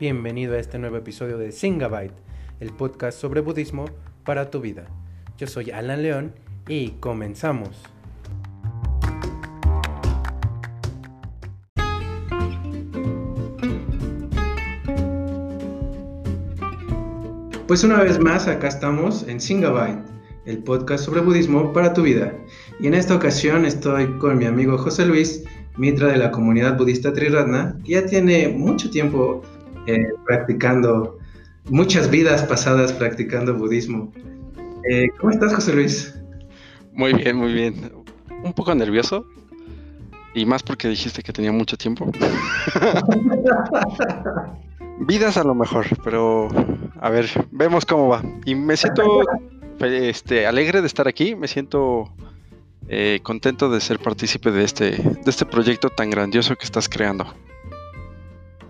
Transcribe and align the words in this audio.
Bienvenido 0.00 0.54
a 0.54 0.58
este 0.58 0.78
nuevo 0.78 0.96
episodio 0.96 1.36
de 1.36 1.52
Singabyte, 1.52 2.14
el 2.58 2.72
podcast 2.72 3.20
sobre 3.20 3.42
budismo 3.42 3.84
para 4.24 4.50
tu 4.50 4.62
vida. 4.62 4.86
Yo 5.36 5.46
soy 5.46 5.72
Alan 5.72 6.02
León 6.02 6.32
y 6.66 6.92
comenzamos. 7.00 7.82
Pues 17.66 17.84
una 17.84 18.02
vez 18.02 18.18
más 18.18 18.48
acá 18.48 18.68
estamos 18.68 19.28
en 19.28 19.38
Singabyte, 19.38 20.02
el 20.46 20.62
podcast 20.62 21.04
sobre 21.04 21.20
budismo 21.20 21.74
para 21.74 21.92
tu 21.92 22.04
vida. 22.04 22.32
Y 22.80 22.86
en 22.86 22.94
esta 22.94 23.14
ocasión 23.14 23.66
estoy 23.66 24.06
con 24.16 24.38
mi 24.38 24.46
amigo 24.46 24.78
José 24.78 25.04
Luis, 25.04 25.44
mitra 25.76 26.08
de 26.08 26.16
la 26.16 26.30
comunidad 26.30 26.78
budista 26.78 27.12
Triratna, 27.12 27.78
que 27.84 27.92
ya 27.92 28.06
tiene 28.06 28.48
mucho 28.48 28.88
tiempo 28.88 29.42
eh, 29.94 30.06
practicando, 30.26 31.18
muchas 31.68 32.10
vidas 32.10 32.42
pasadas 32.44 32.92
practicando 32.92 33.54
budismo. 33.54 34.12
Eh, 34.88 35.08
¿Cómo 35.18 35.32
estás, 35.32 35.54
José 35.54 35.74
Luis? 35.74 36.14
Muy 36.92 37.12
bien, 37.14 37.36
muy 37.36 37.52
bien. 37.52 37.92
Un 38.42 38.52
poco 38.52 38.74
nervioso. 38.74 39.26
Y 40.34 40.46
más 40.46 40.62
porque 40.62 40.88
dijiste 40.88 41.22
que 41.22 41.32
tenía 41.32 41.52
mucho 41.52 41.76
tiempo. 41.76 42.10
Vidas 45.00 45.36
a 45.38 45.44
lo 45.44 45.54
mejor, 45.54 45.86
pero 46.04 46.48
a 47.00 47.10
ver, 47.10 47.26
vemos 47.50 47.84
cómo 47.86 48.08
va. 48.08 48.22
Y 48.44 48.54
me 48.54 48.76
siento 48.76 49.22
este, 49.80 50.46
alegre 50.46 50.82
de 50.82 50.86
estar 50.86 51.08
aquí, 51.08 51.34
me 51.34 51.48
siento 51.48 52.12
eh, 52.88 53.20
contento 53.22 53.70
de 53.70 53.80
ser 53.80 53.98
partícipe 53.98 54.50
de 54.50 54.64
este, 54.64 54.90
de 54.90 55.22
este 55.26 55.46
proyecto 55.46 55.88
tan 55.88 56.10
grandioso 56.10 56.54
que 56.56 56.64
estás 56.64 56.88
creando. 56.88 57.32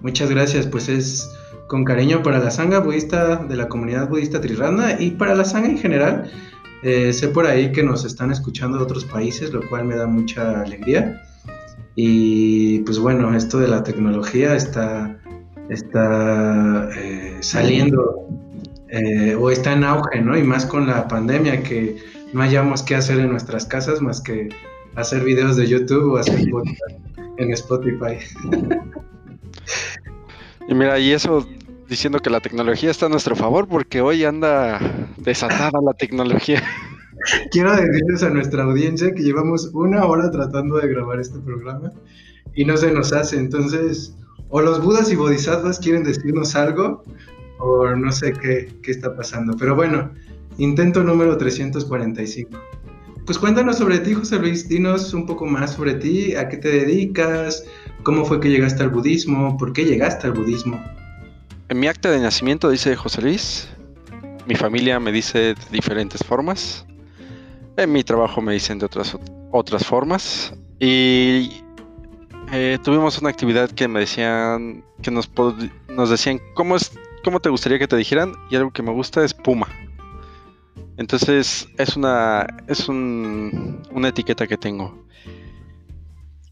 Muchas 0.02 0.30
gracias, 0.30 0.66
pues 0.66 0.88
es 0.88 1.30
con 1.66 1.84
cariño 1.84 2.22
para 2.22 2.38
la 2.38 2.50
sanga 2.50 2.80
budista 2.80 3.36
de 3.36 3.56
la 3.56 3.68
comunidad 3.68 4.08
budista 4.08 4.40
Trirana 4.40 5.00
y 5.00 5.12
para 5.12 5.34
la 5.34 5.44
sanga 5.44 5.68
en 5.68 5.78
general. 5.78 6.30
Eh, 6.82 7.12
sé 7.12 7.28
por 7.28 7.46
ahí 7.46 7.70
que 7.72 7.82
nos 7.82 8.04
están 8.04 8.32
escuchando 8.32 8.78
de 8.78 8.84
otros 8.84 9.04
países, 9.04 9.52
lo 9.52 9.66
cual 9.68 9.84
me 9.84 9.96
da 9.96 10.06
mucha 10.06 10.62
alegría. 10.62 11.22
Y 11.94 12.80
pues 12.80 12.98
bueno, 12.98 13.34
esto 13.36 13.58
de 13.58 13.68
la 13.68 13.82
tecnología 13.82 14.56
está, 14.56 15.18
está 15.68 16.88
eh, 16.96 17.36
saliendo 17.40 18.26
eh, 18.88 19.36
o 19.38 19.50
está 19.50 19.74
en 19.74 19.84
auge, 19.84 20.22
¿no? 20.22 20.36
Y 20.36 20.42
más 20.42 20.64
con 20.66 20.86
la 20.86 21.06
pandemia 21.06 21.62
que 21.62 21.98
no 22.32 22.42
hayamos 22.42 22.82
qué 22.82 22.94
hacer 22.96 23.20
en 23.20 23.30
nuestras 23.30 23.66
casas 23.66 24.00
más 24.00 24.20
que 24.20 24.48
hacer 24.96 25.22
videos 25.22 25.56
de 25.56 25.66
YouTube 25.66 26.14
o 26.14 26.16
hacer 26.16 26.50
podcast 26.50 26.98
en 27.36 27.52
Spotify. 27.52 28.16
Y 30.68 30.74
mira, 30.74 30.98
y 30.98 31.12
eso 31.12 31.46
diciendo 31.88 32.20
que 32.20 32.30
la 32.30 32.40
tecnología 32.40 32.90
está 32.90 33.06
a 33.06 33.08
nuestro 33.08 33.34
favor 33.34 33.66
porque 33.66 34.00
hoy 34.00 34.24
anda 34.24 34.78
desatada 35.16 35.80
la 35.84 35.92
tecnología. 35.94 36.62
Quiero 37.50 37.74
decirles 37.74 38.22
a 38.22 38.30
nuestra 38.30 38.62
audiencia 38.62 39.12
que 39.12 39.22
llevamos 39.22 39.70
una 39.74 40.04
hora 40.06 40.30
tratando 40.30 40.78
de 40.78 40.88
grabar 40.88 41.20
este 41.20 41.38
programa 41.40 41.92
y 42.54 42.64
no 42.64 42.76
se 42.76 42.92
nos 42.92 43.12
hace. 43.12 43.36
Entonces, 43.36 44.16
o 44.48 44.60
los 44.60 44.82
budas 44.82 45.12
y 45.12 45.16
bodhisattvas 45.16 45.78
quieren 45.78 46.04
decirnos 46.04 46.54
algo 46.54 47.02
o 47.58 47.88
no 47.94 48.10
sé 48.12 48.32
qué, 48.32 48.72
qué 48.82 48.90
está 48.90 49.14
pasando. 49.14 49.54
Pero 49.58 49.74
bueno, 49.74 50.10
intento 50.58 51.02
número 51.02 51.36
345. 51.36 52.58
Pues 53.26 53.38
cuéntanos 53.38 53.78
sobre 53.78 53.98
ti, 53.98 54.14
José 54.14 54.38
Luis, 54.38 54.68
dinos 54.68 55.14
un 55.14 55.26
poco 55.26 55.46
más 55.46 55.74
sobre 55.74 55.94
ti, 55.94 56.34
a 56.34 56.48
qué 56.48 56.56
te 56.56 56.68
dedicas, 56.68 57.64
cómo 58.02 58.24
fue 58.24 58.40
que 58.40 58.50
llegaste 58.50 58.82
al 58.82 58.90
budismo, 58.90 59.56
por 59.56 59.72
qué 59.72 59.84
llegaste 59.84 60.26
al 60.26 60.32
budismo. 60.32 60.82
En 61.68 61.78
mi 61.78 61.86
acta 61.86 62.10
de 62.10 62.18
nacimiento 62.18 62.70
dice 62.70 62.96
José 62.96 63.22
Luis, 63.22 63.68
mi 64.46 64.56
familia 64.56 64.98
me 64.98 65.12
dice 65.12 65.38
de 65.38 65.56
diferentes 65.70 66.24
formas, 66.24 66.84
en 67.76 67.92
mi 67.92 68.02
trabajo 68.02 68.40
me 68.40 68.54
dicen 68.54 68.78
de 68.78 68.86
otras, 68.86 69.16
otras 69.52 69.86
formas 69.86 70.52
y 70.80 71.62
eh, 72.52 72.78
tuvimos 72.82 73.18
una 73.20 73.30
actividad 73.30 73.70
que 73.70 73.86
me 73.86 74.00
decían, 74.00 74.82
que 75.02 75.10
nos, 75.10 75.30
nos 75.88 76.10
decían, 76.10 76.40
¿cómo, 76.54 76.74
es, 76.74 76.98
¿cómo 77.22 77.38
te 77.38 77.48
gustaría 77.48 77.78
que 77.78 77.86
te 77.86 77.96
dijeran? 77.96 78.32
Y 78.50 78.56
algo 78.56 78.72
que 78.72 78.82
me 78.82 78.90
gusta 78.90 79.24
es 79.24 79.34
Puma. 79.34 79.68
Entonces 81.00 81.66
es 81.78 81.96
una, 81.96 82.46
es 82.66 82.86
una 82.86 84.08
etiqueta 84.08 84.46
que 84.46 84.58
tengo. 84.58 85.06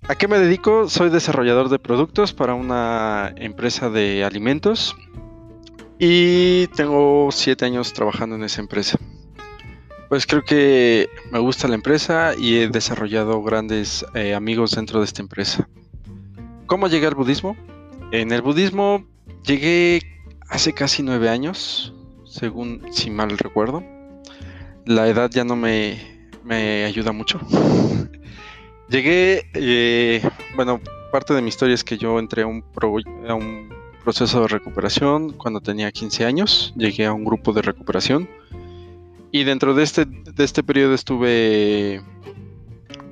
¿A 0.09 0.15
qué 0.15 0.27
me 0.27 0.39
dedico? 0.39 0.89
Soy 0.89 1.11
desarrollador 1.11 1.69
de 1.69 1.79
productos 1.79 2.33
para 2.33 2.55
una 2.55 3.35
empresa 3.37 3.91
de 3.91 4.25
alimentos 4.25 4.97
y 5.99 6.67
tengo 6.69 7.29
siete 7.31 7.67
años 7.67 7.93
trabajando 7.93 8.37
en 8.37 8.45
esa 8.45 8.63
empresa. 8.63 8.99
Pues 10.09 10.27
creo 10.27 10.43
que 10.43 11.11
me 11.31 11.41
gusta 11.41 11.69
la 11.69 11.75
empresa 11.75 12.33
y 12.35 12.57
he 12.57 12.69
desarrollado 12.69 13.43
grandes 13.43 14.07
eh, 14.15 14.35
amigos 14.35 14.71
dentro 14.71 15.01
de 15.01 15.05
esta 15.05 15.21
empresa. 15.21 15.69
¿Cómo 16.65 16.89
llegué 16.89 17.07
al 17.07 17.15
budismo? 17.15 17.55
En 18.13 18.33
el 18.33 18.41
budismo 18.41 19.05
llegué 19.45 20.01
hace 20.49 20.73
casi 20.73 21.03
nueve 21.03 21.29
años, 21.29 21.93
según 22.25 22.81
si 22.93 23.11
mal 23.11 23.37
recuerdo 23.37 23.98
la 24.89 25.07
edad 25.07 25.31
ya 25.31 25.45
no 25.45 25.55
me, 25.55 25.99
ayuda 26.85 27.13
mucho. 27.13 27.39
Llegué, 28.89 29.45
eh, 29.53 30.23
bueno, 30.57 30.81
parte 31.13 31.35
de 31.35 31.43
mi 31.43 31.49
historia 31.49 31.75
es 31.75 31.85
que 31.85 31.99
yo 31.99 32.19
entré 32.19 32.43
a 32.43 32.47
un, 32.47 32.65
a 33.29 33.35
un 33.35 33.69
proceso 34.03 34.41
de 34.41 34.49
recuperación 34.49 35.35
cuando 35.35 35.61
tenía 35.61 35.93
15 35.93 36.25
años, 36.25 36.73
llegué 36.75 37.05
a 37.05 37.13
un 37.13 37.23
grupo 37.27 37.53
de 37.53 37.61
recuperación 37.61 38.31
y 39.31 39.45
dentro 39.45 39.75
de 39.75 39.83
este, 39.83 40.07
de 40.07 40.43
este 40.43 40.63
periodo 40.63 40.95
estuve 40.95 42.01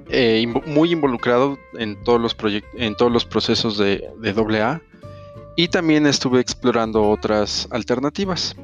eh, 0.08 0.47
muy 0.64 0.93
involucrado 0.93 1.58
en 1.78 2.03
todos 2.04 2.19
los, 2.19 2.34
en 2.72 2.97
todos 2.97 3.12
los 3.12 3.26
procesos 3.26 3.76
de, 3.76 4.08
de 4.19 4.60
AA 4.60 4.81
y 5.56 5.69
también 5.69 6.06
estuve 6.06 6.41
explorando 6.41 7.06
otras 7.10 7.69
alternativas. 7.70 8.56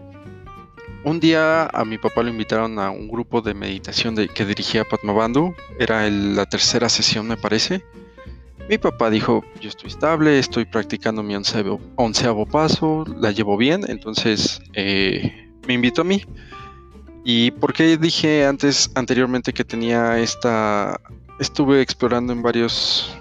Un 1.05 1.19
día 1.19 1.67
a 1.67 1.85
mi 1.85 1.99
papá 1.99 2.23
lo 2.23 2.31
invitaron 2.31 2.79
a 2.79 2.93
un 2.93 3.09
grupo 3.09 3.43
de 3.43 3.55
meditación 3.55 4.15
que 4.15 4.45
dirigía 4.45 4.85
Padmabandhu. 4.85 5.53
Era 5.81 6.09
la 6.09 6.47
tercera 6.47 6.89
sesión, 6.89 7.27
me 7.27 7.37
parece. 7.37 7.85
Mi 8.69 8.79
papá 8.79 9.11
dijo, 9.11 9.43
yo 9.61 9.69
estoy 9.69 9.89
estable, 9.89 10.39
estoy 10.39 10.65
practicando 10.65 11.25
mi 11.25 11.35
onceavo, 11.35 12.47
paso, 12.47 13.05
la 13.19 13.33
llevo 13.33 13.57
bien, 13.57 13.83
entonces 13.89 14.63
eh, 14.75 15.51
me 15.67 15.75
invitó 15.75 16.03
a 16.03 16.05
mí. 16.05 16.23
¿Y 17.25 17.51
por 17.51 17.73
qué 17.73 17.97
dije 17.97 18.47
antes, 18.47 18.91
anteriormente 18.95 19.53
que 19.53 19.65
tenía 19.65 20.19
esta... 20.21 21.01
Estuve 21.41 21.81
explorando 21.81 22.33
en 22.33 22.43
varias 22.43 23.13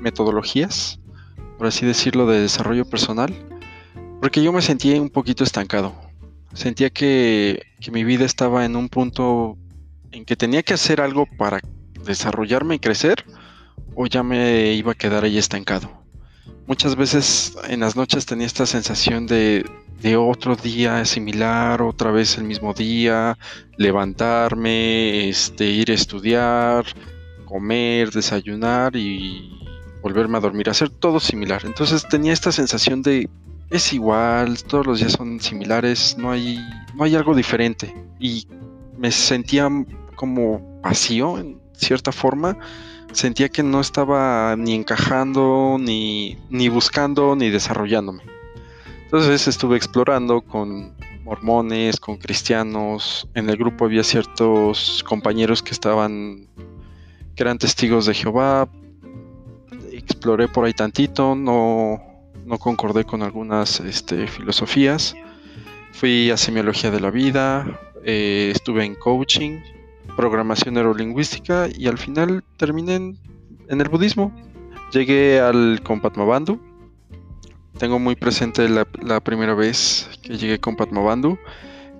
metodologías, 0.00 0.98
por 1.58 1.68
así 1.68 1.86
decirlo, 1.86 2.26
de 2.26 2.40
desarrollo 2.40 2.84
personal, 2.84 3.32
porque 4.20 4.42
yo 4.42 4.52
me 4.52 4.62
sentí 4.62 4.92
un 4.94 5.10
poquito 5.10 5.44
estancado 5.44 6.03
sentía 6.54 6.90
que, 6.90 7.66
mi 7.92 8.02
vida 8.02 8.24
estaba 8.24 8.64
en 8.64 8.76
un 8.76 8.88
punto 8.88 9.58
en 10.10 10.24
que 10.24 10.36
tenía 10.36 10.62
que 10.62 10.72
hacer 10.72 11.02
algo 11.02 11.26
para 11.26 11.60
desarrollarme 12.02 12.76
y 12.76 12.78
crecer 12.78 13.26
o 13.94 14.06
ya 14.06 14.22
me 14.22 14.72
iba 14.72 14.92
a 14.92 14.94
quedar 14.94 15.24
ahí 15.24 15.36
estancado. 15.36 15.90
Muchas 16.66 16.96
veces 16.96 17.54
en 17.68 17.80
las 17.80 17.94
noches 17.94 18.24
tenía 18.24 18.46
esta 18.46 18.64
sensación 18.64 19.26
de, 19.26 19.66
de 20.00 20.16
otro 20.16 20.56
día 20.56 21.04
similar, 21.04 21.82
otra 21.82 22.10
vez 22.10 22.38
el 22.38 22.44
mismo 22.44 22.72
día, 22.72 23.36
levantarme, 23.76 25.28
este, 25.28 25.66
ir 25.66 25.90
a 25.90 25.94
estudiar, 25.94 26.86
comer, 27.44 28.10
desayunar 28.10 28.96
y 28.96 29.50
volverme 30.00 30.38
a 30.38 30.40
dormir, 30.40 30.70
hacer 30.70 30.88
todo 30.88 31.20
similar. 31.20 31.62
Entonces 31.64 32.08
tenía 32.08 32.32
esta 32.32 32.50
sensación 32.50 33.02
de 33.02 33.28
es 33.70 33.92
igual, 33.92 34.62
todos 34.64 34.86
los 34.86 34.98
días 35.00 35.12
son 35.12 35.40
similares, 35.40 36.16
no 36.18 36.30
hay, 36.30 36.58
no 36.94 37.04
hay 37.04 37.14
algo 37.14 37.34
diferente. 37.34 37.94
Y 38.20 38.46
me 38.96 39.10
sentía 39.10 39.68
como 40.16 40.80
vacío 40.82 41.38
en 41.38 41.60
cierta 41.72 42.12
forma. 42.12 42.56
Sentía 43.12 43.48
que 43.48 43.62
no 43.62 43.80
estaba 43.80 44.56
ni 44.56 44.74
encajando, 44.74 45.76
ni, 45.78 46.38
ni 46.50 46.68
buscando, 46.68 47.36
ni 47.36 47.50
desarrollándome. 47.50 48.22
Entonces 49.04 49.46
estuve 49.46 49.76
explorando 49.76 50.40
con 50.42 50.94
mormones, 51.24 51.98
con 52.00 52.16
cristianos. 52.16 53.28
En 53.34 53.48
el 53.48 53.56
grupo 53.56 53.84
había 53.84 54.02
ciertos 54.02 55.04
compañeros 55.06 55.62
que 55.62 55.70
estaban, 55.70 56.48
que 57.34 57.42
eran 57.42 57.58
testigos 57.58 58.06
de 58.06 58.14
Jehová. 58.14 58.68
Exploré 59.92 60.48
por 60.48 60.64
ahí 60.64 60.72
tantito, 60.72 61.34
no, 61.34 62.02
no 62.46 62.58
concordé 62.58 63.04
con 63.04 63.22
algunas 63.22 63.80
este, 63.80 64.26
filosofías. 64.26 65.14
Fui 65.92 66.30
a 66.30 66.36
semiología 66.36 66.90
de 66.90 67.00
la 67.00 67.10
vida, 67.10 67.80
eh, 68.04 68.50
estuve 68.54 68.84
en 68.84 68.94
coaching, 68.94 69.60
programación 70.16 70.74
neurolingüística 70.74 71.68
y 71.74 71.86
al 71.86 71.98
final 71.98 72.44
terminé 72.56 72.96
en, 72.96 73.18
el 73.68 73.88
budismo. 73.88 74.32
Llegué 74.92 75.40
al 75.40 75.80
Compatmabandhu 75.82 76.60
Tengo 77.78 77.98
muy 77.98 78.14
presente 78.14 78.68
la, 78.68 79.20
primera 79.20 79.54
vez 79.54 80.08
que 80.22 80.36
llegué 80.36 80.58
con 80.60 80.76
Padmabandhu. 80.76 81.38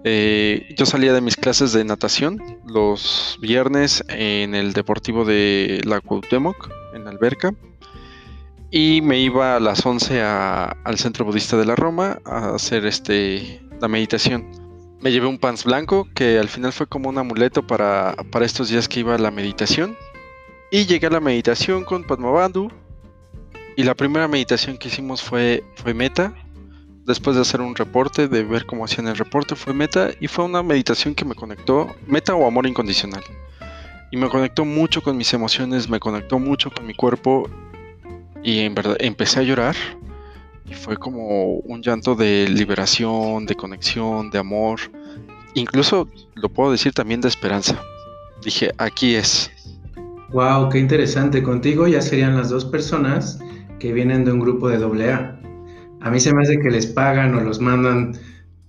Eh, 0.05 0.75
yo 0.76 0.85
salía 0.85 1.14
de 1.14 1.23
mis 1.23 1.37
clases 1.37 1.73
de 1.73 1.82
natación 1.82 2.38
los 2.67 3.38
viernes 3.40 4.05
en 4.08 4.55
el 4.55 4.75
deportivo 4.75 5.25
de 5.25 5.81
la 5.85 6.00
Cuauhtémoc, 6.02 6.69
en 6.94 7.08
alberca, 7.08 7.55
y 8.76 9.03
me 9.03 9.21
iba 9.21 9.55
a 9.55 9.61
las 9.61 9.87
11 9.87 10.21
al 10.21 10.99
centro 10.99 11.25
budista 11.25 11.56
de 11.56 11.65
la 11.65 11.76
Roma 11.76 12.19
a 12.25 12.56
hacer 12.56 12.85
este, 12.87 13.62
la 13.81 13.87
meditación. 13.87 14.50
Me 15.00 15.12
llevé 15.12 15.29
un 15.29 15.38
pants 15.38 15.62
blanco 15.62 16.09
que 16.12 16.41
al 16.41 16.49
final 16.49 16.73
fue 16.73 16.88
como 16.88 17.09
un 17.09 17.17
amuleto 17.17 17.65
para, 17.65 18.17
para 18.32 18.44
estos 18.44 18.71
días 18.71 18.88
que 18.88 18.99
iba 18.99 19.15
a 19.15 19.19
la 19.19 19.31
meditación. 19.31 19.97
Y 20.73 20.87
llegué 20.87 21.06
a 21.06 21.11
la 21.11 21.21
meditación 21.21 21.85
con 21.85 22.03
Padmabandhu 22.03 22.69
y 23.76 23.85
la 23.85 23.94
primera 23.94 24.26
meditación 24.26 24.76
que 24.76 24.88
hicimos 24.88 25.23
fue, 25.23 25.62
fue 25.76 25.94
meta. 25.94 26.35
Después 27.06 27.37
de 27.37 27.43
hacer 27.43 27.61
un 27.61 27.76
reporte, 27.76 28.26
de 28.26 28.43
ver 28.43 28.67
cómo 28.67 28.87
hacían 28.87 29.06
el 29.06 29.17
reporte, 29.17 29.55
fue 29.55 29.73
meta. 29.73 30.11
Y 30.19 30.26
fue 30.26 30.47
una 30.47 30.65
meditación 30.65 31.15
que 31.15 31.25
me 31.25 31.37
conectó, 31.37 31.94
meta 32.09 32.35
o 32.35 32.44
amor 32.44 32.67
incondicional. 32.67 33.23
Y 34.11 34.17
me 34.17 34.29
conectó 34.29 34.65
mucho 34.65 35.00
con 35.00 35.17
mis 35.17 35.32
emociones, 35.32 35.88
me 35.88 36.00
conectó 36.00 36.41
mucho 36.41 36.73
con 36.73 36.88
mi 36.88 36.94
cuerpo. 36.94 37.49
Y 38.44 38.61
en 38.61 38.75
verdad 38.75 38.96
empecé 39.00 39.41
a 39.41 39.43
llorar. 39.43 39.75
Y 40.70 40.75
fue 40.75 40.96
como 40.96 41.55
un 41.55 41.82
llanto 41.82 42.14
de 42.14 42.46
liberación, 42.49 43.46
de 43.46 43.55
conexión, 43.56 44.31
de 44.31 44.38
amor. 44.38 44.79
Incluso 45.55 46.08
lo 46.35 46.49
puedo 46.49 46.70
decir 46.70 46.93
también 46.93 47.20
de 47.20 47.29
esperanza. 47.29 47.82
Dije, 48.44 48.70
aquí 48.79 49.14
es. 49.14 49.50
Wow, 50.32 50.69
qué 50.69 50.79
interesante. 50.79 51.43
Contigo 51.43 51.88
ya 51.88 52.00
serían 52.00 52.37
las 52.37 52.50
dos 52.50 52.64
personas 52.64 53.38
que 53.79 53.93
vienen 53.93 54.25
de 54.25 54.32
un 54.32 54.41
grupo 54.41 54.69
de 54.69 54.76
AA. 54.76 55.40
A 56.00 56.11
mí 56.11 56.20
se 56.20 56.35
me 56.35 56.43
hace 56.43 56.58
que 56.58 56.70
les 56.70 56.87
pagan 56.87 57.35
o 57.35 57.40
los 57.40 57.61
mandan 57.61 58.12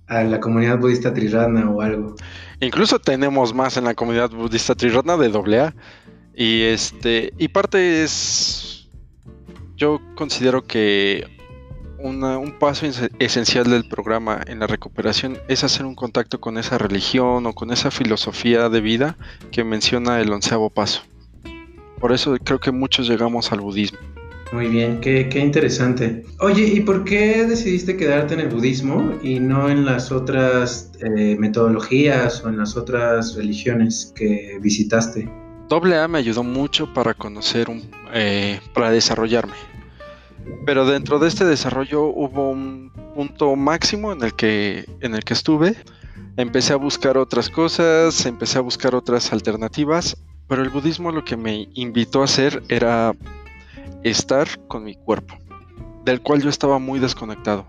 a 0.06 0.22
la 0.22 0.40
comunidad 0.40 0.78
budista 0.78 1.12
Triratna 1.12 1.68
o 1.70 1.80
algo. 1.80 2.14
Incluso 2.60 2.98
tenemos 2.98 3.52
más 3.52 3.76
en 3.76 3.84
la 3.84 3.94
comunidad 3.94 4.30
budista 4.30 4.74
Triratna 4.74 5.16
de 5.16 5.26
AA. 5.26 5.74
Y 6.34 6.62
este, 6.62 7.32
y 7.38 7.48
parte 7.48 8.04
es, 8.04 8.75
yo 9.76 10.00
considero 10.14 10.64
que 10.64 11.26
un 11.98 12.54
paso 12.58 12.86
esencial 13.18 13.70
del 13.70 13.88
programa 13.88 14.40
en 14.46 14.60
la 14.60 14.66
recuperación 14.66 15.38
es 15.48 15.64
hacer 15.64 15.86
un 15.86 15.94
contacto 15.94 16.40
con 16.40 16.58
esa 16.58 16.78
religión 16.78 17.46
o 17.46 17.52
con 17.52 17.72
esa 17.72 17.90
filosofía 17.90 18.68
de 18.68 18.80
vida 18.80 19.16
que 19.50 19.64
menciona 19.64 20.20
el 20.20 20.32
onceavo 20.32 20.70
paso. 20.70 21.02
Por 21.98 22.12
eso 22.12 22.36
creo 22.44 22.60
que 22.60 22.70
muchos 22.70 23.08
llegamos 23.08 23.52
al 23.52 23.60
budismo. 23.60 23.98
Muy 24.52 24.68
bien, 24.68 25.00
qué, 25.00 25.28
interesante. 25.40 26.24
Oye, 26.38 26.64
¿y 26.68 26.80
por 26.80 27.04
qué 27.04 27.44
decidiste 27.46 27.96
quedarte 27.96 28.34
en 28.34 28.40
el 28.40 28.48
budismo 28.48 29.12
y 29.22 29.40
no 29.40 29.68
en 29.68 29.84
las 29.84 30.12
otras 30.12 30.92
eh, 31.00 31.36
metodologías 31.36 32.44
o 32.44 32.48
en 32.48 32.58
las 32.58 32.76
otras 32.76 33.34
religiones 33.34 34.12
que 34.14 34.58
visitaste? 34.60 35.28
Doble 35.68 35.98
A 35.98 36.06
me 36.06 36.18
ayudó 36.18 36.44
mucho 36.44 36.92
para 36.92 37.14
conocer, 37.14 37.68
eh, 38.12 38.60
para 38.72 38.90
desarrollarme. 38.90 39.54
Pero 40.64 40.86
dentro 40.86 41.18
de 41.18 41.26
este 41.26 41.44
desarrollo 41.44 42.04
hubo 42.04 42.50
un 42.50 42.92
punto 43.14 43.56
máximo 43.56 44.12
en 44.12 44.22
el 44.22 44.34
que, 44.34 44.84
en 45.00 45.14
el 45.14 45.24
que 45.24 45.34
estuve. 45.34 45.74
Empecé 46.36 46.72
a 46.72 46.76
buscar 46.76 47.18
otras 47.18 47.48
cosas, 47.48 48.26
empecé 48.26 48.58
a 48.58 48.60
buscar 48.60 48.94
otras 48.94 49.32
alternativas, 49.32 50.16
pero 50.46 50.62
el 50.62 50.70
budismo 50.70 51.10
lo 51.10 51.24
que 51.24 51.36
me 51.36 51.68
invitó 51.74 52.20
a 52.20 52.26
hacer 52.26 52.62
era 52.68 53.14
estar 54.04 54.46
con 54.68 54.84
mi 54.84 54.94
cuerpo, 54.94 55.36
del 56.04 56.20
cual 56.20 56.42
yo 56.42 56.48
estaba 56.48 56.78
muy 56.78 57.00
desconectado. 57.00 57.66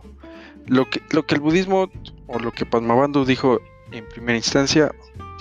Lo 0.68 0.88
que, 0.90 1.02
lo 1.12 1.26
que 1.26 1.36
el 1.36 1.42
budismo 1.42 1.90
o 2.28 2.40
lo 2.40 2.52
que 2.52 2.66
Padmabandhu 2.66 3.26
dijo 3.26 3.60
en 3.92 4.08
primera 4.08 4.38
instancia, 4.38 4.92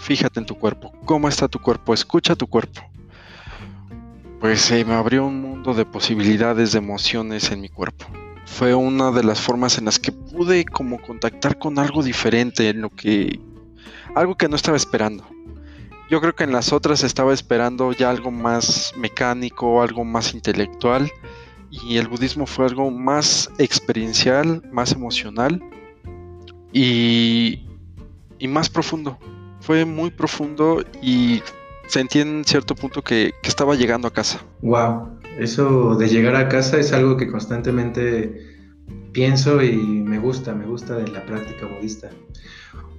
fíjate 0.07 0.39
en 0.39 0.47
tu 0.47 0.55
cuerpo, 0.55 0.93
cómo 1.05 1.29
está 1.29 1.49
tu 1.49 1.59
cuerpo, 1.59 1.93
escucha 1.93 2.37
tu 2.37 2.47
cuerpo. 2.47 2.81
Pues 4.39 4.61
se 4.61 4.85
me 4.85 4.95
abrió 4.95 5.27
un 5.27 5.41
mundo 5.41 5.75
de 5.75 5.85
posibilidades, 5.85 6.71
de 6.71 6.79
emociones 6.79 7.51
en 7.51 7.61
mi 7.61 7.69
cuerpo. 7.69 8.07
Fue 8.45 8.73
una 8.73 9.11
de 9.11 9.25
las 9.25 9.41
formas 9.41 9.79
en 9.79 9.87
las 9.87 9.99
que 9.99 10.13
pude 10.13 10.65
como 10.65 11.03
contactar 11.03 11.59
con 11.59 11.81
algo 11.81 12.05
diferente, 12.05 12.69
en 12.69 12.83
lo 12.83 12.91
que 12.91 13.41
algo 14.15 14.37
que 14.37 14.49
no 14.49 14.55
estaba 14.55 14.77
esperando. 14.77 15.27
Yo 16.09 16.21
creo 16.21 16.37
que 16.37 16.45
en 16.45 16.53
las 16.53 16.73
otras 16.73 17.03
estaba 17.03 17.35
esperando 17.35 17.91
ya 17.91 18.09
algo 18.09 18.31
más 18.31 18.93
mecánico, 18.97 19.83
algo 19.83 20.05
más 20.05 20.35
intelectual, 20.35 21.11
y 21.69 21.97
el 21.97 22.07
budismo 22.07 22.47
fue 22.47 22.67
algo 22.67 22.93
más 22.93 23.51
experiencial, 23.59 24.63
más 24.71 24.93
emocional 24.93 25.61
y, 26.73 27.67
más 28.49 28.71
profundo. 28.71 29.19
Fue 29.67 29.85
muy 29.85 30.11
profundo 30.11 30.85
y 31.03 31.43
sentí 31.89 32.21
en 32.21 32.45
cierto 32.45 32.77
punto 32.77 33.03
que, 33.03 33.33
que 33.43 33.49
estaba 33.49 33.75
llegando 33.75 34.07
a 34.07 34.13
casa. 34.13 34.41
Wow, 34.63 35.19
eso 35.39 35.97
de 35.97 36.09
llegar 36.09 36.37
a 36.37 36.49
casa 36.49 36.79
es 36.79 36.93
algo 36.93 37.17
que 37.17 37.27
constantemente 37.27 38.57
pienso 39.13 39.61
y 39.63 39.77
me 39.77 40.21
gusta, 40.21 40.55
me 40.55 40.67
gusta 40.67 40.95
de 40.95 41.09
la 41.09 41.27
práctica 41.27 41.67
budista. 41.67 42.11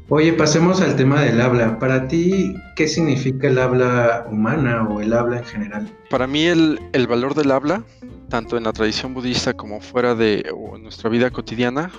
Oye, 0.09 0.33
pasemos 0.33 0.81
al 0.81 0.95
tema 0.95 1.21
del 1.21 1.39
habla. 1.39 1.79
Para 1.79 2.07
ti, 2.07 2.55
¿qué 2.75 2.87
significa 2.87 3.47
el 3.47 3.59
habla 3.59 4.25
humana 4.29 4.87
o 4.89 4.99
el 4.99 5.13
habla 5.13 5.37
en 5.37 5.45
general? 5.45 5.89
Para 6.09 6.27
mí 6.27 6.45
el, 6.45 6.79
valor 7.07 7.33
del 7.33 7.51
habla, 7.51 7.83
tanto 8.29 8.57
en 8.57 8.63
la 8.63 8.73
tradición 8.73 9.13
budista 9.13 9.53
como 9.53 9.79
fuera 9.79 10.15
de 10.15 10.49
nuestra 10.81 11.09
vida 11.09 11.29
cotidiana, 11.29 11.91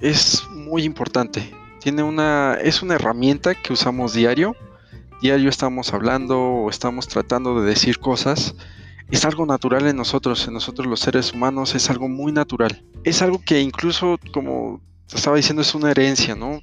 es 0.00 0.42
muy 0.50 0.84
importante. 0.84 1.59
Tiene 1.80 2.02
una, 2.02 2.58
es 2.62 2.82
una 2.82 2.94
herramienta 2.94 3.54
que 3.54 3.72
usamos 3.72 4.12
diario. 4.12 4.54
Diario 5.22 5.48
estamos 5.48 5.92
hablando 5.92 6.38
o 6.38 6.70
estamos 6.70 7.08
tratando 7.08 7.60
de 7.60 7.68
decir 7.68 7.98
cosas. 7.98 8.54
Es 9.10 9.24
algo 9.24 9.46
natural 9.46 9.86
en 9.86 9.96
nosotros, 9.96 10.46
en 10.46 10.54
nosotros 10.54 10.86
los 10.86 11.00
seres 11.00 11.32
humanos, 11.32 11.74
es 11.74 11.90
algo 11.90 12.08
muy 12.08 12.32
natural. 12.32 12.84
Es 13.02 13.22
algo 13.22 13.40
que 13.44 13.60
incluso, 13.60 14.18
como 14.32 14.80
te 15.08 15.16
estaba 15.16 15.36
diciendo, 15.36 15.62
es 15.62 15.74
una 15.74 15.90
herencia, 15.90 16.34
¿no? 16.34 16.60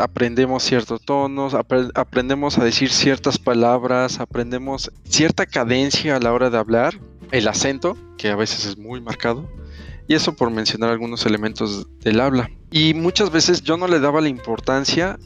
aprendemos 0.00 0.62
ciertos 0.62 1.02
tonos, 1.02 1.54
aprendemos 1.54 2.58
a 2.58 2.64
decir 2.64 2.90
ciertas 2.90 3.38
palabras, 3.38 4.20
aprendemos 4.20 4.90
cierta 5.04 5.46
cadencia 5.46 6.16
a 6.16 6.20
la 6.20 6.32
hora 6.32 6.50
de 6.50 6.58
hablar, 6.58 6.98
el 7.30 7.48
acento, 7.48 7.96
que 8.16 8.28
a 8.28 8.36
veces 8.36 8.64
es 8.66 8.78
muy 8.78 9.00
marcado, 9.00 9.48
y 10.08 10.14
eso 10.14 10.34
por 10.34 10.50
mencionar 10.50 10.90
algunos 10.90 11.24
elementos 11.26 11.86
del 12.00 12.20
habla. 12.20 12.50
Y 12.70 12.94
muchas 12.94 13.30
veces 13.30 13.62
yo 13.62 13.76
no 13.76 13.86
le 13.86 14.00
daba 14.00 14.20
la 14.20 14.28
importancia 14.28 15.18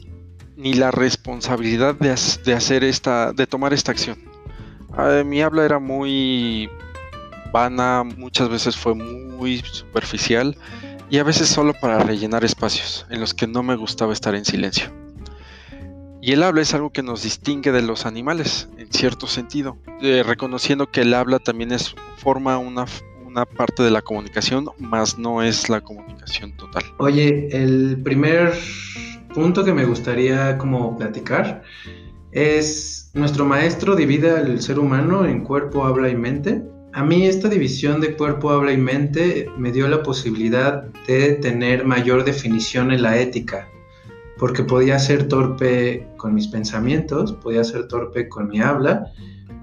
ni 0.55 0.73
la 0.73 0.91
responsabilidad 0.91 1.95
de, 1.95 2.11
hacer 2.11 2.83
esta, 2.83 3.31
de 3.31 3.47
tomar 3.47 3.73
esta 3.73 3.91
acción. 3.91 4.17
Ah, 4.93 5.21
mi 5.25 5.41
habla 5.41 5.65
era 5.65 5.79
muy 5.79 6.69
vana, 7.51 8.03
muchas 8.03 8.49
veces 8.49 8.75
fue 8.75 8.95
muy 8.95 9.59
superficial 9.59 10.57
y 11.09 11.19
a 11.19 11.23
veces 11.23 11.47
solo 11.47 11.73
para 11.73 11.99
rellenar 11.99 12.43
espacios 12.43 13.05
en 13.09 13.19
los 13.19 13.33
que 13.33 13.47
no 13.47 13.63
me 13.63 13.75
gustaba 13.75 14.13
estar 14.13 14.35
en 14.35 14.45
silencio. 14.45 14.91
Y 16.21 16.33
el 16.33 16.43
habla 16.43 16.61
es 16.61 16.73
algo 16.73 16.89
que 16.89 17.03
nos 17.03 17.23
distingue 17.23 17.71
de 17.71 17.81
los 17.81 18.05
animales, 18.05 18.67
en 18.77 18.91
cierto 18.91 19.27
sentido, 19.27 19.77
eh, 20.01 20.23
reconociendo 20.25 20.91
que 20.91 21.01
el 21.01 21.13
habla 21.13 21.39
también 21.39 21.71
es, 21.71 21.95
forma 22.17 22.57
una, 22.57 22.85
una 23.27 23.45
parte 23.45 23.83
de 23.83 23.91
la 23.91 24.01
comunicación, 24.01 24.69
más 24.79 25.19
no 25.19 25.43
es 25.43 25.69
la 25.69 25.81
comunicación 25.81 26.55
total. 26.55 26.83
Oye, 26.97 27.49
el 27.51 28.01
primer 28.03 28.53
punto 29.33 29.63
que 29.63 29.73
me 29.73 29.85
gustaría 29.85 30.57
como 30.57 30.97
platicar 30.97 31.61
es 32.31 33.11
nuestro 33.13 33.45
maestro 33.45 33.95
divide 33.95 34.31
al 34.31 34.61
ser 34.61 34.79
humano 34.79 35.25
en 35.25 35.43
cuerpo, 35.43 35.83
habla 35.83 36.09
y 36.09 36.15
mente. 36.15 36.63
A 36.93 37.03
mí 37.03 37.25
esta 37.25 37.49
división 37.49 38.01
de 38.01 38.15
cuerpo, 38.15 38.49
habla 38.49 38.71
y 38.71 38.77
mente 38.77 39.49
me 39.57 39.71
dio 39.71 39.87
la 39.87 40.01
posibilidad 40.01 40.85
de 41.05 41.33
tener 41.33 41.85
mayor 41.85 42.23
definición 42.23 42.91
en 42.91 43.03
la 43.03 43.17
ética, 43.17 43.67
porque 44.37 44.63
podía 44.63 44.97
ser 44.97 45.27
torpe 45.27 46.07
con 46.17 46.33
mis 46.33 46.47
pensamientos, 46.47 47.33
podía 47.33 47.63
ser 47.63 47.87
torpe 47.87 48.29
con 48.29 48.47
mi 48.47 48.61
habla 48.61 49.11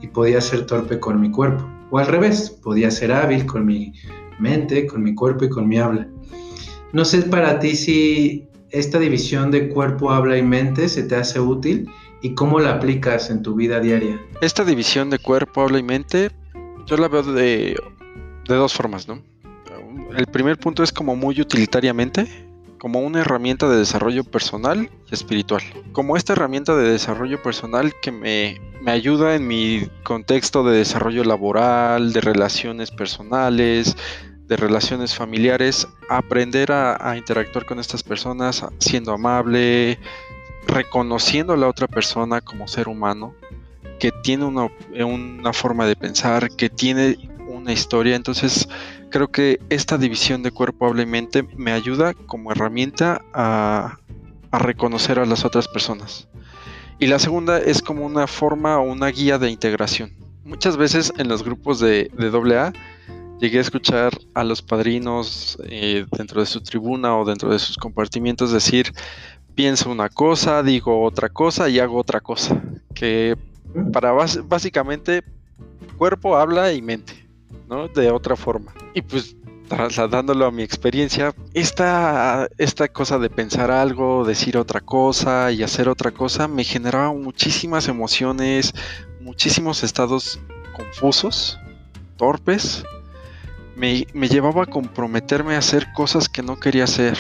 y 0.01 0.07
podía 0.09 0.41
ser 0.41 0.67
torpe 0.67 1.01
con 1.01 1.21
mi 1.21 1.31
cuerpo. 1.31 1.74
O 1.95 1.99
al 1.99 2.09
revés, 2.09 2.51
podía 2.51 2.91
ser 2.91 3.13
hábil 3.13 3.47
con 3.47 3.65
mi 3.65 3.93
mente, 4.41 4.85
con 4.85 5.05
mi 5.05 5.15
cuerpo 5.15 5.45
y 5.45 5.49
con 5.49 5.69
mi 5.69 5.79
habla. 5.79 6.09
No 6.93 7.05
sé 7.05 7.23
para 7.23 7.61
ti 7.61 7.77
si 7.77 8.49
esta 8.71 8.99
división 8.99 9.53
de 9.53 9.69
cuerpo, 9.69 10.11
habla 10.11 10.37
y 10.37 10.43
mente 10.43 10.89
se 10.89 11.05
te 11.05 11.15
hace 11.15 11.39
útil 11.39 11.89
y 12.21 12.35
cómo 12.35 12.59
la 12.59 12.73
aplicas 12.73 13.31
en 13.31 13.43
tu 13.43 13.55
vida 13.55 13.79
diaria. 13.79 14.21
Esta 14.41 14.65
división 14.65 15.09
de 15.09 15.21
cuerpo, 15.21 15.61
habla 15.63 15.79
y 15.79 15.85
mente 15.85 16.33
yo 16.85 16.97
la 16.97 17.07
veo 17.07 17.23
de, 17.23 17.81
dos 18.49 18.75
formas, 18.75 19.07
¿no? 19.07 19.23
El 20.17 20.27
primer 20.27 20.59
punto 20.59 20.83
es 20.83 20.91
como 20.91 21.15
muy 21.15 21.41
utilitariamente, 21.41 22.27
como 22.85 23.01
una 23.01 23.23
herramienta 23.23 23.67
de 23.67 23.79
desarrollo 23.79 24.25
personal 24.25 24.91
y 25.11 25.15
espiritual. 25.15 25.63
Como 25.93 26.19
esta 26.19 26.35
herramienta 26.35 26.77
de 26.77 26.91
desarrollo 26.91 27.43
personal 27.43 27.95
que 28.03 28.13
me, 28.13 28.61
me, 28.83 28.91
ayuda 28.91 29.37
en 29.37 29.49
mi 29.49 29.89
contexto 30.03 30.63
de 30.65 30.77
desarrollo 30.77 31.25
laboral, 31.25 32.13
de 32.13 32.21
relaciones 32.21 32.91
personales, 32.91 33.97
de 34.49 34.57
relaciones 34.59 35.15
familiares, 35.15 35.89
aprender 36.11 36.73
a, 36.73 37.17
interactuar 37.17 37.65
con 37.65 37.81
estas 37.81 38.03
personas 38.03 38.63
siendo 38.81 39.15
amable, 39.15 39.99
reconociendo 40.67 41.55
a 41.55 41.57
la 41.57 41.69
otra 41.69 41.89
persona 41.89 42.43
como 42.43 42.69
ser 42.69 42.89
humano, 42.89 43.35
que 43.99 44.13
tiene 44.23 44.45
una, 44.45 44.69
una 45.03 45.55
forma 45.55 45.87
de 45.87 45.97
pensar, 45.97 46.51
que 46.51 46.69
tiene 46.69 47.17
una 47.49 47.73
historia. 47.73 48.15
Entonces, 48.15 48.69
creo 49.15 49.31
que 49.31 49.61
esta 49.71 49.97
división 49.97 50.43
de 50.43 50.51
cuerpo, 50.51 50.89
habla 50.89 51.03
y 51.03 51.07
mente 51.07 51.45
me 51.57 51.71
ayuda 51.71 52.15
como 52.15 52.51
herramienta 52.51 53.23
a, 53.33 54.01
a 54.51 54.59
reconocer 54.59 55.21
a 55.21 55.25
las 55.25 55.45
otras 55.45 55.69
personas. 55.69 56.27
Y 56.99 57.07
la 57.07 57.21
segunda 57.21 57.59
es 57.59 57.81
como 57.81 58.05
una 58.05 58.27
forma 58.27 58.77
o 58.81 58.83
una 58.83 59.07
guía 59.07 59.39
de 59.39 59.53
integración. 59.53 60.13
Muchas 60.45 60.77
veces 60.77 61.13
en 61.17 61.29
los 61.29 61.45
grupos 61.45 61.79
de, 61.79 62.11
de 62.13 62.57
AA 62.57 62.73
llegué 63.39 63.59
a 63.59 63.61
escuchar 63.61 64.19
a 64.35 64.43
los 64.43 64.63
padrinos 64.63 65.59
eh, 65.63 66.07
dentro 66.19 66.41
de 66.41 66.47
su 66.47 66.61
tribuna 66.61 67.17
o 67.17 67.25
dentro 67.25 67.53
de 67.53 67.61
sus 67.61 67.77
compartimientos 67.77 68.51
decir, 68.51 68.93
pienso 69.55 69.93
una 69.93 70.09
cosa, 70.09 70.65
digo 70.65 71.05
otra 71.05 71.29
cosa 71.29 71.69
y 71.69 71.79
hago 71.79 71.99
otra 71.99 72.21
cosa. 72.21 72.61
Que 72.97 73.37
para 73.93 74.11
básicamente 74.11 75.23
cuerpo 75.99 76.37
habla 76.37 76.73
y 76.73 76.83
mente, 76.83 77.24
¿no? 77.69 77.89
De 77.89 78.11
otra 78.11 78.37
forma. 78.37 78.73
Y 78.95 79.03
pues 79.03 79.37
trasladándolo 79.69 80.47
a 80.47 80.51
mi 80.51 80.63
experiencia, 80.63 81.35
esta, 81.55 82.49
esta 82.59 82.89
cosa 82.89 83.19
de 83.19 83.31
pensar 83.31 83.71
algo, 83.71 84.25
decir 84.25 84.57
otra 84.57 84.81
cosa 84.81 85.51
y 85.53 85.63
hacer 85.63 85.89
otra 85.89 86.11
cosa 86.11 86.49
me 86.49 86.65
generaba 86.65 87.13
muchísimas 87.13 87.89
emociones, 87.89 88.75
muchísimos 89.21 89.83
estados 89.83 90.41
confusos, 90.77 91.59
torpes. 92.17 92.85
Me, 93.77 94.07
me 94.13 94.29
llevaba 94.29 94.65
a 94.65 94.67
comprometerme 94.67 95.57
a 95.57 95.59
hacer 95.59 95.93
cosas 95.93 96.29
que 96.29 96.43
no 96.43 96.61
quería 96.61 96.85
hacer. 96.85 97.19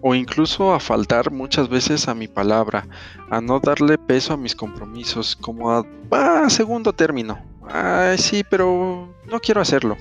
O 0.00 0.16
incluso 0.16 0.74
a 0.74 0.80
faltar 0.80 1.30
muchas 1.30 1.68
veces 1.68 2.08
a 2.08 2.14
mi 2.14 2.26
palabra, 2.26 2.88
a 3.30 3.40
no 3.40 3.60
darle 3.60 3.98
peso 3.98 4.32
a 4.32 4.36
mis 4.36 4.56
compromisos, 4.56 5.36
como 5.36 5.70
a, 5.70 5.86
a 6.10 6.50
segundo 6.50 6.92
término. 6.92 7.51
Ay, 7.68 8.18
sí, 8.18 8.44
pero 8.48 9.14
no 9.26 9.40
quiero 9.40 9.60
hacerlo 9.60 9.96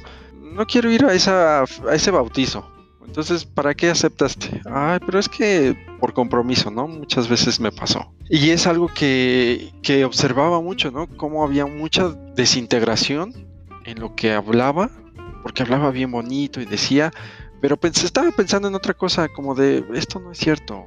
no 0.52 0.66
quiero 0.66 0.92
ir 0.92 1.06
a, 1.06 1.14
esa, 1.14 1.64
ese 1.92 2.12
bautizo. 2.12 2.68
Entonces, 3.06 3.46
¿para 3.46 3.74
qué 3.74 3.90
aceptaste? 3.90 4.62
Ay, 4.72 5.00
pero 5.06 5.20
es 5.20 5.28
que 5.28 5.76
por 6.00 6.14
compromiso, 6.14 6.72
¿no? 6.72 6.88
Muchas 6.88 7.28
veces 7.28 7.60
me 7.60 7.72
pasó. 7.72 8.14
Y 8.30 8.52
es 8.52 8.68
algo 8.68 8.88
que, 8.88 9.72
observaba 10.06 10.62
mucho, 10.62 10.92
¿no? 10.92 11.08
Cómo 11.18 11.44
había 11.44 11.66
mucha 11.66 12.10
desintegración 12.36 13.48
en 13.86 14.00
lo 14.00 14.16
que 14.16 14.32
hablaba, 14.32 14.90
porque 15.44 15.64
hablaba 15.64 15.92
bien 15.92 16.12
bonito 16.12 16.62
y 16.62 16.66
decía, 16.66 17.12
pero 17.60 17.78
estaba 17.82 18.32
pensando 18.32 18.68
en 18.68 18.76
otra 18.76 18.94
cosa, 18.94 19.28
como 19.28 19.56
de, 19.56 19.84
esto 19.94 20.20
no 20.20 20.32
es 20.32 20.38
cierto, 20.38 20.86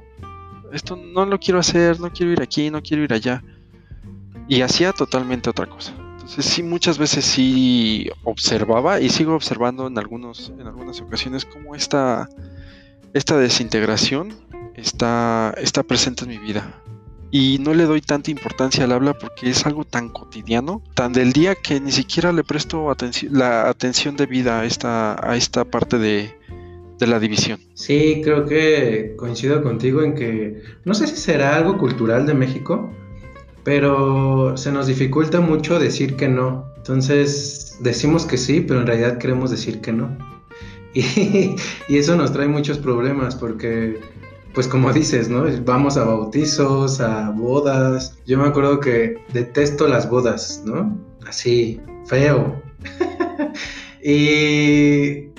esto 0.73 0.95
no 0.95 1.25
lo 1.25 1.39
quiero 1.39 1.59
hacer, 1.59 1.99
no 1.99 2.11
quiero 2.11 2.31
ir 2.31 2.41
aquí, 2.41 2.71
no 2.71 2.81
quiero 2.81 3.03
ir 3.03 3.13
allá. 3.13 3.43
Y 4.47 4.61
hacía 4.61 4.93
totalmente 4.93 5.49
otra 5.49 5.67
cosa. 5.67 5.93
Entonces 6.25 6.45
sí, 6.45 6.63
muchas 6.63 6.97
veces 6.97 7.23
sí 7.23 8.09
observaba 8.23 8.99
y 8.99 9.09
sigo 9.09 9.35
observando 9.35 9.85
en, 9.85 9.99
algunos, 9.99 10.51
en 10.57 10.65
algunas 10.65 10.99
ocasiones 10.99 11.45
cómo 11.45 11.75
esta, 11.75 12.27
esta 13.13 13.37
desintegración 13.37 14.33
está, 14.73 15.53
está 15.61 15.83
presente 15.83 16.23
en 16.23 16.31
mi 16.31 16.39
vida. 16.39 16.81
Y 17.29 17.59
no 17.59 17.75
le 17.75 17.83
doy 17.83 18.01
tanta 18.01 18.31
importancia 18.31 18.85
al 18.85 18.93
habla 18.93 19.13
porque 19.13 19.51
es 19.51 19.67
algo 19.67 19.85
tan 19.85 20.09
cotidiano, 20.09 20.81
tan 20.95 21.13
del 21.13 21.31
día 21.31 21.53
que 21.53 21.79
ni 21.79 21.91
siquiera 21.91 22.31
le 22.31 22.43
presto 22.43 22.91
la 23.29 23.69
atención 23.69 24.15
debida 24.15 24.61
a 24.61 24.65
esta, 24.65 25.29
a 25.29 25.35
esta 25.35 25.63
parte 25.63 25.99
de, 25.99 26.33
de 26.97 27.05
la 27.05 27.19
división. 27.19 27.59
Sí, 27.75 28.21
creo 28.23 28.47
que 28.47 29.13
coincido 29.15 29.61
contigo 29.61 30.01
en 30.01 30.15
que 30.15 30.63
no 30.85 30.95
sé 30.95 31.05
si 31.05 31.17
será 31.17 31.55
algo 31.55 31.77
cultural 31.77 32.25
de 32.25 32.33
México, 32.33 32.91
pero 33.65 34.55
se 34.55 34.71
nos 34.71 34.85
dificulta 34.85 35.41
mucho 35.41 35.79
decir 35.79 36.15
que 36.15 36.29
no. 36.29 36.71
Entonces 36.77 37.77
decimos 37.81 38.27
que 38.27 38.37
sí, 38.37 38.61
pero 38.61 38.79
en 38.79 38.87
realidad 38.87 39.17
queremos 39.17 39.49
decir 39.49 39.81
que 39.81 39.91
no. 39.91 40.15
Y, 40.93 41.57
eso 41.89 42.15
nos 42.15 42.31
trae 42.31 42.47
muchos 42.47 42.77
problemas 42.77 43.35
porque, 43.35 43.99
pues 44.53 44.67
como 44.67 44.93
dices, 44.93 45.29
¿no? 45.29 45.45
Vamos 45.65 45.97
a 45.97 46.05
bautizos, 46.05 47.01
a 47.01 47.31
bodas. 47.31 48.15
Yo 48.27 48.37
me 48.37 48.47
acuerdo 48.47 48.79
que 48.79 49.17
detesto 49.33 49.87
las 49.87 50.09
bodas, 50.09 50.63
¿no? 50.63 50.97
Así, 51.27 51.81
feo. 52.05 52.61
y 54.03 55.31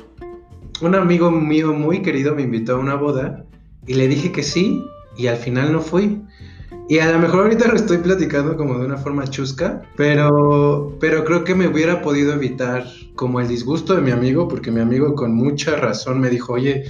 un 0.82 0.94
amigo 0.96 1.30
mío 1.30 1.72
muy 1.72 2.02
querido 2.02 2.34
me 2.34 2.42
invitó 2.42 2.74
a 2.74 2.78
una 2.80 2.96
boda 2.96 3.46
y 3.86 3.94
le 3.94 4.08
dije 4.08 4.32
que 4.32 4.42
sí 4.42 4.84
y 5.16 5.28
al 5.28 5.36
final 5.36 5.72
no 5.72 5.80
fui. 5.80 6.20
Y 6.88 7.00
a 7.00 7.10
lo 7.10 7.18
mejor 7.18 7.40
ahorita 7.40 7.66
lo 7.66 7.74
estoy 7.74 7.98
platicando 7.98 8.56
como 8.56 8.78
de 8.78 8.86
una 8.86 8.96
forma 8.96 9.28
chusca, 9.28 9.82
pero, 9.96 10.96
pero 11.00 11.24
creo 11.24 11.42
que 11.42 11.56
me 11.56 11.66
hubiera 11.66 12.00
podido 12.00 12.32
evitar 12.32 12.86
como 13.16 13.40
el 13.40 13.48
disgusto 13.48 13.96
de 13.96 14.02
mi 14.02 14.12
amigo, 14.12 14.46
porque 14.46 14.70
mi 14.70 14.80
amigo 14.80 15.16
con 15.16 15.34
mucha 15.34 15.74
razón 15.74 16.20
me 16.20 16.30
dijo, 16.30 16.52
oye, 16.52 16.84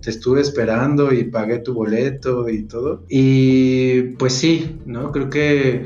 te 0.00 0.08
estuve 0.08 0.40
esperando 0.40 1.12
y 1.12 1.24
pagué 1.24 1.58
tu 1.58 1.74
boleto 1.74 2.48
y 2.48 2.62
todo. 2.62 3.04
Y 3.10 4.14
pues 4.18 4.32
sí, 4.32 4.80
¿no? 4.86 5.12
Creo 5.12 5.28
que 5.28 5.84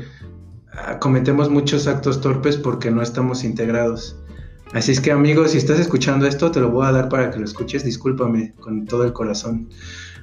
ah, 0.71 0.97
cometemos 0.99 1.49
muchos 1.49 1.87
actos 1.87 2.21
torpes 2.21 2.55
porque 2.55 2.89
no 2.89 3.01
estamos 3.01 3.43
integrados. 3.43 4.15
Así 4.73 4.93
es 4.93 5.01
que 5.01 5.11
amigos, 5.11 5.51
si 5.51 5.57
estás 5.57 5.79
escuchando 5.79 6.25
esto, 6.25 6.51
te 6.51 6.61
lo 6.61 6.71
voy 6.71 6.87
a 6.87 6.93
dar 6.93 7.09
para 7.09 7.31
que 7.31 7.39
lo 7.39 7.45
escuches. 7.45 7.83
Discúlpame 7.83 8.53
con 8.59 8.85
todo 8.85 9.03
el 9.03 9.11
corazón. 9.11 9.67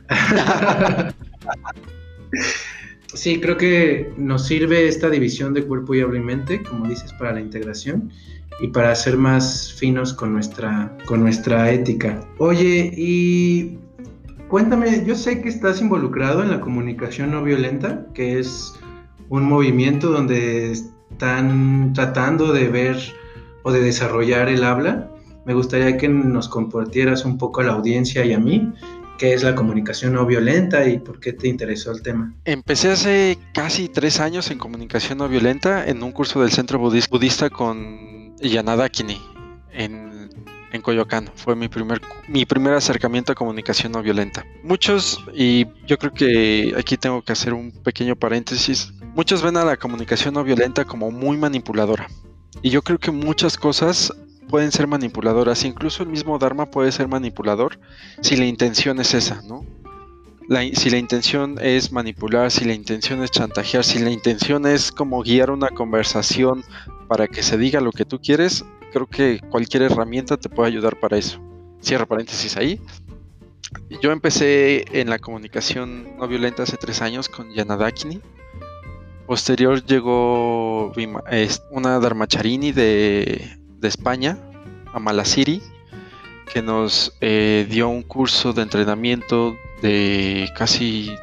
Sí, 3.14 3.40
creo 3.40 3.56
que 3.56 4.12
nos 4.16 4.47
sirve 4.47 4.88
esta 4.88 5.09
división 5.09 5.54
de 5.54 5.64
cuerpo 5.64 5.94
y 5.94 6.00
habla 6.00 6.18
y 6.18 6.23
mente, 6.23 6.62
como 6.62 6.88
dices, 6.88 7.12
para 7.12 7.33
la 7.33 7.40
integración 7.40 8.11
y 8.61 8.68
para 8.68 8.94
ser 8.94 9.16
más 9.16 9.73
finos 9.73 10.12
con 10.12 10.33
nuestra, 10.33 10.97
con 11.06 11.21
nuestra 11.21 11.71
ética. 11.71 12.21
Oye, 12.38 12.92
y 12.97 13.78
cuéntame, 14.49 15.04
yo 15.06 15.14
sé 15.14 15.40
que 15.42 15.49
estás 15.49 15.80
involucrado 15.80 16.42
en 16.42 16.50
la 16.50 16.61
comunicación 16.61 17.30
no 17.30 17.42
violenta, 17.42 18.06
que 18.14 18.40
es 18.40 18.75
un 19.28 19.44
movimiento 19.44 20.11
donde 20.11 20.73
están 20.73 21.92
tratando 21.94 22.52
de 22.52 22.68
ver 22.68 22.97
o 23.62 23.73
de 23.73 23.80
desarrollar 23.80 24.49
el 24.49 24.64
habla. 24.64 25.09
Me 25.47 25.54
gustaría 25.54 25.97
que 25.97 26.09
nos 26.09 26.49
compartieras 26.49 27.25
un 27.25 27.38
poco 27.38 27.61
a 27.61 27.64
la 27.64 27.73
audiencia 27.73 28.25
y 28.25 28.33
a 28.33 28.40
mí 28.40 28.73
qué 29.18 29.35
es 29.35 29.42
la 29.42 29.54
comunicación 29.54 30.14
no 30.14 30.26
violenta 30.26 30.87
y 30.87 30.99
por 30.99 31.21
qué 31.21 31.33
te 31.33 31.49
interesó 31.49 31.92
el 31.92 32.02
tema. 32.02 32.35
Empecé 32.44 32.90
hace 32.90 33.38
casi 33.52 33.88
tres 33.88 34.21
años 34.21 34.50
en 34.50 34.59
comunicación 34.59 35.18
no 35.18 35.28
violenta 35.28 35.87
en 35.87 36.02
un 36.02 36.12
curso 36.12 36.40
del 36.40 36.50
Centro 36.50 36.78
Budista 36.78 37.50
con 37.50 38.37
Yanada 38.38 38.88
Kini 38.88 39.21
en, 39.73 40.30
en 40.73 40.83
Coyoacán. 40.83 41.30
Fue 41.35 41.54
mi 41.54 41.68
primer, 41.68 42.00
mi 42.28 42.44
primer 42.44 42.75
acercamiento 42.75 43.33
a 43.33 43.35
comunicación 43.35 43.92
no 43.92 44.02
violenta. 44.02 44.44
Muchos, 44.62 45.25
y 45.35 45.66
yo 45.87 45.99
creo 45.99 46.12
que 46.12 46.75
aquí 46.76 46.97
tengo 46.97 47.23
que 47.23 47.33
hacer 47.33 47.54
un 47.54 47.71
pequeño 47.71 48.16
paréntesis, 48.16 48.92
muchos 49.14 49.42
ven 49.42 49.56
a 49.56 49.64
la 49.64 49.76
comunicación 49.76 50.35
no 50.35 50.44
violenta 50.44 50.85
como 50.85 51.11
muy 51.11 51.37
manipuladora. 51.37 52.09
Y 52.62 52.71
yo 52.71 52.83
creo 52.83 52.99
que 52.99 53.11
muchas 53.11 53.56
cosas 53.56 54.12
pueden 54.48 54.72
ser 54.72 54.86
manipuladoras, 54.86 55.64
incluso 55.64 56.02
el 56.02 56.08
mismo 56.08 56.38
Dharma 56.38 56.66
puede 56.66 56.92
ser 56.92 57.08
manipulador 57.08 57.78
si 58.20 58.36
la 58.36 58.46
intención 58.46 59.00
es 59.00 59.14
esa, 59.14 59.42
¿no? 59.42 59.64
si 60.74 60.90
la 60.90 60.98
intención 60.98 61.56
es 61.60 61.90
manipular, 61.92 62.50
si 62.50 62.64
la 62.64 62.74
intención 62.74 63.22
es 63.22 63.30
chantajear, 63.30 63.84
si 63.84 63.98
la 63.98 64.10
intención 64.10 64.66
es 64.66 64.92
como 64.92 65.22
guiar 65.22 65.50
una 65.50 65.68
conversación 65.68 66.62
para 67.08 67.28
que 67.28 67.42
se 67.42 67.56
diga 67.56 67.80
lo 67.80 67.92
que 67.92 68.04
tú 68.04 68.20
quieres, 68.20 68.64
creo 68.92 69.06
que 69.06 69.40
cualquier 69.50 69.84
herramienta 69.84 70.36
te 70.36 70.48
puede 70.48 70.68
ayudar 70.68 71.00
para 71.00 71.16
eso. 71.16 71.40
Cierro 71.82 72.06
paréntesis 72.06 72.56
ahí. 72.56 72.80
Yo 74.02 74.12
empecé 74.12 74.84
en 74.92 75.08
la 75.08 75.18
comunicación 75.18 76.16
no 76.18 76.28
violenta 76.28 76.62
hace 76.62 76.76
tres 76.76 77.00
años 77.00 77.28
con 77.28 77.50
Yanadakini. 77.52 78.20
Posterior 79.26 79.84
llegó 79.84 80.92
una 81.70 81.98
Dharmacharini 81.98 82.72
de 82.72 83.58
de 83.81 83.88
España, 83.88 84.38
a 84.93 84.99
Malaciri, 84.99 85.61
que 86.52 86.62
nos 86.62 87.16
eh, 87.21 87.66
dio 87.69 87.88
un 87.88 88.02
curso 88.02 88.52
de 88.52 88.62
entrenamiento 88.62 89.57
de 89.83 90.49
casi 90.57 91.14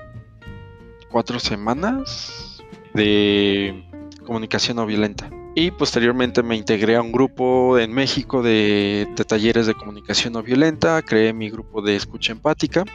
cuatro 1.10 1.39
semanas 1.39 2.62
de 2.93 3.84
comunicación 4.25 4.77
no 4.77 4.86
violenta. 4.86 5.29
Y 5.53 5.72
posteriormente 5.72 6.43
me 6.43 6.55
integré 6.55 6.96
a 6.96 7.01
un 7.01 7.12
grupo 7.12 7.77
en 7.77 7.91
México 7.91 8.41
de, 8.41 9.08
talleres 9.27 9.67
de 9.67 9.74
comunicación 9.74 10.34
no 10.34 10.43
violenta, 10.43 11.01
creé 11.01 11.34
mi 11.34 11.50
grupo 11.50 11.81
de 11.81 11.98
escucha 11.98 12.31
empática 12.31 12.86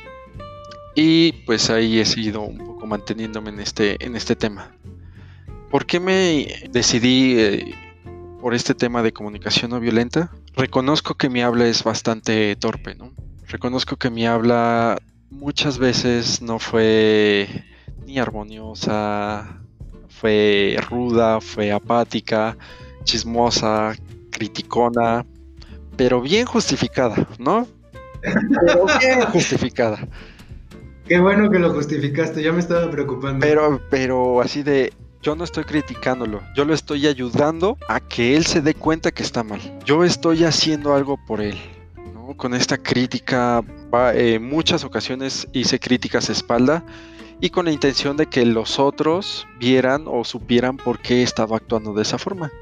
y 0.94 1.32
pues 1.44 1.68
ahí 1.68 1.98
he 1.98 2.06
seguido 2.06 2.40
un 2.40 2.56
poco 2.56 2.86
manteniéndome 2.86 3.50
en 3.50 3.60
este, 3.60 4.02
en 4.04 4.16
este 4.16 4.34
tema. 4.34 4.74
¿Por 5.70 5.84
qué 5.84 6.00
me 6.00 6.48
decidí 6.70 7.34
eh, 7.38 7.74
por 8.46 8.54
este 8.54 8.76
tema 8.76 9.02
de 9.02 9.12
comunicación 9.12 9.72
no 9.72 9.80
violenta, 9.80 10.30
reconozco 10.54 11.16
que 11.16 11.28
mi 11.28 11.42
habla 11.42 11.66
es 11.66 11.82
bastante 11.82 12.54
torpe, 12.54 12.94
¿no? 12.94 13.12
Reconozco 13.48 13.96
que 13.96 14.08
mi 14.08 14.24
habla 14.24 15.02
muchas 15.30 15.78
veces 15.78 16.40
no 16.42 16.60
fue 16.60 17.48
ni 18.06 18.20
armoniosa, 18.20 19.58
fue 20.08 20.76
ruda, 20.88 21.40
fue 21.40 21.72
apática, 21.72 22.56
chismosa, 23.02 23.96
criticona, 24.30 25.26
pero 25.96 26.20
bien 26.20 26.46
justificada, 26.46 27.26
¿no? 27.40 27.66
Pero 28.22 28.86
bien 29.00 29.22
justificada. 29.22 30.06
Qué 31.08 31.18
bueno 31.18 31.50
que 31.50 31.58
lo 31.58 31.74
justificaste, 31.74 32.44
ya 32.44 32.52
me 32.52 32.60
estaba 32.60 32.88
preocupando. 32.92 33.44
Pero, 33.44 33.80
pero 33.90 34.40
así 34.40 34.62
de, 34.62 34.92
yo 35.26 35.34
no 35.34 35.42
estoy 35.42 35.64
criticándolo, 35.64 36.40
yo 36.54 36.64
lo 36.64 36.72
estoy 36.72 37.08
ayudando 37.08 37.76
a 37.88 37.98
que 37.98 38.36
él 38.36 38.46
se 38.46 38.62
dé 38.62 38.74
cuenta 38.74 39.10
que 39.10 39.24
está 39.24 39.42
mal. 39.42 39.60
Yo 39.84 40.04
estoy 40.04 40.44
haciendo 40.44 40.94
algo 40.94 41.18
por 41.26 41.40
él. 41.40 41.58
Con 42.36 42.54
esta 42.54 42.78
crítica, 42.78 43.64
en 44.14 44.16
eh, 44.16 44.38
muchas 44.38 44.84
ocasiones 44.84 45.48
hice 45.52 45.80
críticas 45.80 46.28
a 46.28 46.32
espalda 46.32 46.84
y 47.40 47.50
con 47.50 47.64
la 47.64 47.72
intención 47.72 48.16
de 48.16 48.26
que 48.26 48.46
los 48.46 48.78
otros 48.78 49.48
vieran 49.58 50.04
o 50.06 50.22
supieran 50.22 50.76
por 50.76 51.00
qué 51.00 51.24
estaba 51.24 51.56
actuando 51.56 51.92
de 51.92 52.02
esa 52.02 52.18
forma. 52.18 52.52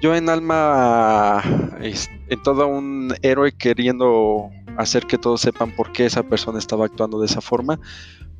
Yo 0.00 0.14
en 0.14 0.30
alma, 0.30 1.42
en 1.82 2.42
todo 2.42 2.66
un 2.66 3.14
héroe 3.20 3.52
queriendo 3.52 4.48
hacer 4.78 5.06
que 5.06 5.18
todos 5.18 5.42
sepan 5.42 5.70
por 5.76 5.92
qué 5.92 6.06
esa 6.06 6.22
persona 6.22 6.58
estaba 6.58 6.86
actuando 6.86 7.20
de 7.20 7.26
esa 7.26 7.42
forma, 7.42 7.78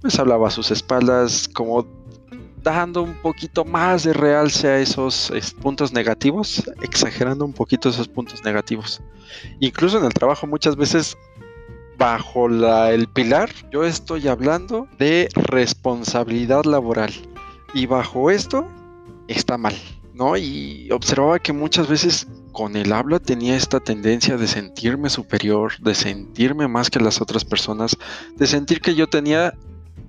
pues 0.00 0.18
hablaba 0.18 0.49
a 0.49 0.50
sus 0.50 0.71
espaldas 0.71 1.47
como 1.47 1.96
dando 2.67 3.03
un 3.03 3.15
poquito 3.15 3.65
más 3.65 4.03
de 4.03 4.13
realce 4.13 4.67
a 4.67 4.79
esos 4.81 5.33
puntos 5.63 5.93
negativos, 5.93 6.69
exagerando 6.83 7.45
un 7.45 7.53
poquito 7.53 7.89
esos 7.89 8.09
puntos 8.09 8.45
negativos. 8.45 9.01
Incluso 9.61 9.99
en 9.99 10.05
el 10.05 10.13
trabajo 10.13 10.49
muchas 10.49 10.75
veces 10.75 11.17
bajo 11.97 12.49
el 12.49 13.09
pilar 13.09 13.51
yo 13.71 13.85
estoy 13.85 14.27
hablando 14.29 14.89
de 14.99 15.29
responsabilidad 15.35 16.65
laboral 16.65 17.13
y 17.73 17.87
bajo 17.87 18.33
esto 18.33 18.67
está 19.29 19.57
mal, 19.57 19.75
¿no? 20.13 20.37
Y 20.37 20.91
observaba 20.91 21.39
que 21.39 21.53
muchas 21.53 21.87
veces 21.87 22.27
con 22.51 22.75
el 22.75 22.93
habla 22.93 23.21
tenía 23.21 23.57
esta 23.57 23.79
tendencia 23.79 24.37
de 24.37 24.49
sentirme 24.49 25.09
superior, 25.09 25.73
de 25.79 25.95
sentirme 25.95 26.67
más 26.67 26.91
que 26.91 26.99
las 26.99 27.21
otras 27.21 27.45
personas, 27.45 27.97
de 28.35 28.47
sentir 28.49 28.81
que 28.81 28.97
yo 28.97 29.07
tenía 29.07 29.55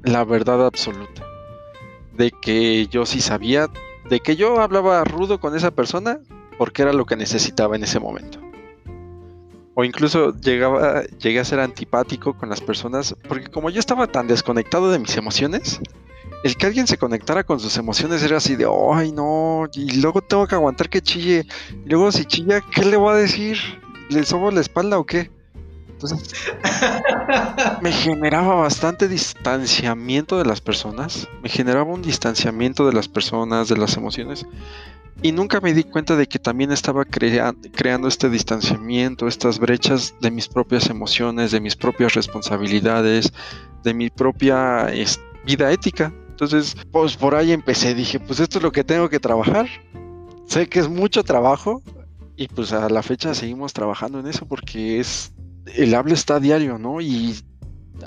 la 0.03 0.23
verdad 0.23 0.65
absoluta, 0.65 1.23
de 2.17 2.31
que 2.31 2.87
yo 2.87 3.05
sí 3.05 3.21
sabía, 3.21 3.69
de 4.09 4.19
que 4.19 4.35
yo 4.35 4.59
hablaba 4.59 5.03
rudo 5.03 5.39
con 5.39 5.55
esa 5.55 5.71
persona 5.71 6.19
porque 6.57 6.81
era 6.81 6.93
lo 6.93 7.05
que 7.05 7.15
necesitaba 7.15 7.75
en 7.75 7.83
ese 7.83 7.99
momento. 7.99 8.39
O 9.75 9.83
incluso 9.83 10.33
llegaba, 10.39 11.03
llegué 11.19 11.39
a 11.39 11.45
ser 11.45 11.59
antipático 11.59 12.35
con 12.35 12.49
las 12.49 12.61
personas 12.61 13.15
porque 13.27 13.47
como 13.47 13.69
yo 13.69 13.79
estaba 13.79 14.07
tan 14.07 14.27
desconectado 14.27 14.91
de 14.91 14.97
mis 14.97 15.15
emociones, 15.17 15.79
el 16.43 16.57
que 16.57 16.65
alguien 16.65 16.87
se 16.87 16.97
conectara 16.97 17.43
con 17.43 17.59
sus 17.59 17.77
emociones 17.77 18.23
era 18.23 18.37
así 18.37 18.55
de, 18.55 18.65
ay 18.65 19.11
no, 19.11 19.67
y 19.73 20.01
luego 20.01 20.21
tengo 20.21 20.47
que 20.47 20.55
aguantar 20.55 20.89
que 20.89 21.01
chille. 21.01 21.45
Y 21.85 21.89
luego 21.89 22.11
si 22.11 22.25
chilla, 22.25 22.61
¿qué 22.61 22.85
le 22.85 22.97
voy 22.97 23.13
a 23.13 23.17
decir? 23.17 23.57
¿Le 24.09 24.23
sobo 24.23 24.49
la 24.49 24.61
espalda 24.61 24.97
o 24.97 25.05
qué? 25.05 25.29
Entonces, 25.97 26.45
me 27.81 27.91
generaba 27.91 28.53
bastante 28.53 29.07
distanciamiento 29.07 30.37
de 30.37 30.45
las 30.45 30.61
personas, 30.61 31.27
me 31.41 31.49
generaba 31.49 31.91
un 31.91 32.03
distanciamiento 32.03 32.85
de 32.85 32.93
las 32.93 33.07
personas, 33.07 33.67
de 33.67 33.77
las 33.77 33.97
emociones, 33.97 34.45
y 35.23 35.31
nunca 35.31 35.59
me 35.59 35.73
di 35.73 35.83
cuenta 35.83 36.15
de 36.15 36.27
que 36.27 36.37
también 36.37 36.71
estaba 36.71 37.03
creando 37.03 38.07
este 38.07 38.29
distanciamiento, 38.29 39.27
estas 39.27 39.57
brechas 39.57 40.13
de 40.21 40.29
mis 40.29 40.47
propias 40.47 40.91
emociones, 40.91 41.49
de 41.49 41.61
mis 41.61 41.75
propias 41.75 42.13
responsabilidades, 42.13 43.33
de 43.83 43.93
mi 43.95 44.11
propia 44.11 44.85
vida 45.45 45.71
ética. 45.71 46.13
Entonces, 46.29 46.77
pues 46.91 47.17
por 47.17 47.33
ahí 47.33 47.53
empecé, 47.53 47.95
dije, 47.95 48.19
pues 48.19 48.39
esto 48.39 48.59
es 48.59 48.63
lo 48.63 48.71
que 48.71 48.83
tengo 48.83 49.09
que 49.09 49.19
trabajar. 49.19 49.67
Sé 50.45 50.69
que 50.69 50.79
es 50.79 50.87
mucho 50.87 51.23
trabajo 51.23 51.81
y 52.35 52.47
pues 52.47 52.71
a 52.71 52.87
la 52.87 53.01
fecha 53.01 53.33
seguimos 53.33 53.73
trabajando 53.73 54.19
en 54.19 54.27
eso 54.27 54.45
porque 54.45 54.99
es 54.99 55.33
el 55.75 55.93
habla 55.95 56.13
está 56.13 56.35
a 56.35 56.39
diario, 56.39 56.77
¿no? 56.77 57.01
Y 57.01 57.35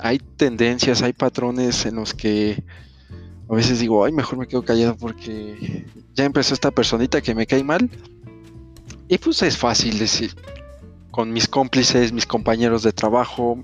hay 0.01 0.19
tendencias, 0.19 1.01
hay 1.01 1.13
patrones 1.13 1.85
en 1.85 1.95
los 1.95 2.13
que 2.13 2.63
a 3.49 3.55
veces 3.55 3.79
digo, 3.79 4.05
ay, 4.05 4.11
mejor 4.11 4.39
me 4.39 4.47
quedo 4.47 4.63
callado 4.63 4.95
porque 4.95 5.85
ya 6.13 6.25
empezó 6.25 6.53
esta 6.53 6.71
personita 6.71 7.21
que 7.21 7.35
me 7.35 7.45
cae 7.45 7.63
mal. 7.63 7.89
Y 9.07 9.17
pues 9.17 9.41
es 9.41 9.57
fácil 9.57 9.99
decir, 9.99 10.35
con 11.11 11.33
mis 11.33 11.47
cómplices, 11.47 12.13
mis 12.13 12.25
compañeros 12.25 12.83
de 12.83 12.93
trabajo, 12.93 13.63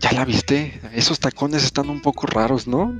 ya 0.00 0.12
la 0.12 0.24
viste, 0.26 0.78
esos 0.94 1.18
tacones 1.18 1.64
están 1.64 1.88
un 1.88 2.02
poco 2.02 2.26
raros, 2.26 2.66
¿no? 2.66 2.94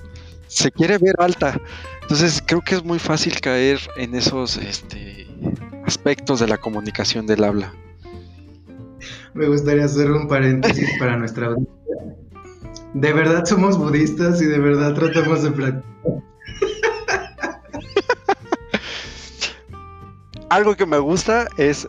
se 0.49 0.71
quiere 0.71 0.99
ver 0.99 1.15
alta. 1.19 1.61
Entonces 2.03 2.43
creo 2.45 2.63
que 2.63 2.77
es 2.77 2.85
muy 2.85 2.99
fácil 2.99 3.41
caer 3.41 3.81
en 3.97 4.15
esos 4.15 4.57
este, 4.57 5.27
aspectos 5.85 6.41
de 6.41 6.49
la 6.49 6.59
comunicación 6.59 7.27
del 7.27 7.45
habla. 7.45 7.75
Me 9.37 9.47
gustaría 9.47 9.85
hacer 9.85 10.11
un 10.11 10.27
paréntesis 10.29 10.89
para 10.99 11.17
nuestra 11.19 11.49
audiencia. 11.49 11.75
De 12.95 13.13
verdad 13.13 13.45
somos 13.45 13.79
budistas 13.79 14.41
y 14.41 14.47
de 14.47 14.59
verdad 14.59 14.95
tratamos 14.95 15.43
de 15.43 15.51
practicar. 15.51 16.23
Algo 20.49 20.77
que 20.77 20.87
me 20.87 20.99
gusta 20.99 21.49
es 21.59 21.89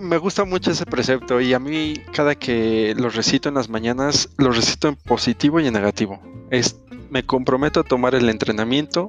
me 0.00 0.16
gusta 0.16 0.44
mucho 0.44 0.70
ese 0.70 0.86
precepto 0.86 1.40
y 1.40 1.52
a 1.52 1.58
mí 1.58 1.94
cada 2.14 2.34
que 2.34 2.94
lo 2.96 3.10
recito 3.10 3.50
en 3.50 3.56
las 3.56 3.68
mañanas, 3.68 4.30
lo 4.38 4.50
recito 4.50 4.88
en 4.88 4.96
positivo 4.96 5.60
y 5.60 5.66
en 5.66 5.74
negativo. 5.74 6.22
Es 6.50 6.80
me 7.10 7.24
comprometo 7.24 7.80
a 7.80 7.84
tomar 7.84 8.14
el 8.14 8.28
entrenamiento 8.28 9.08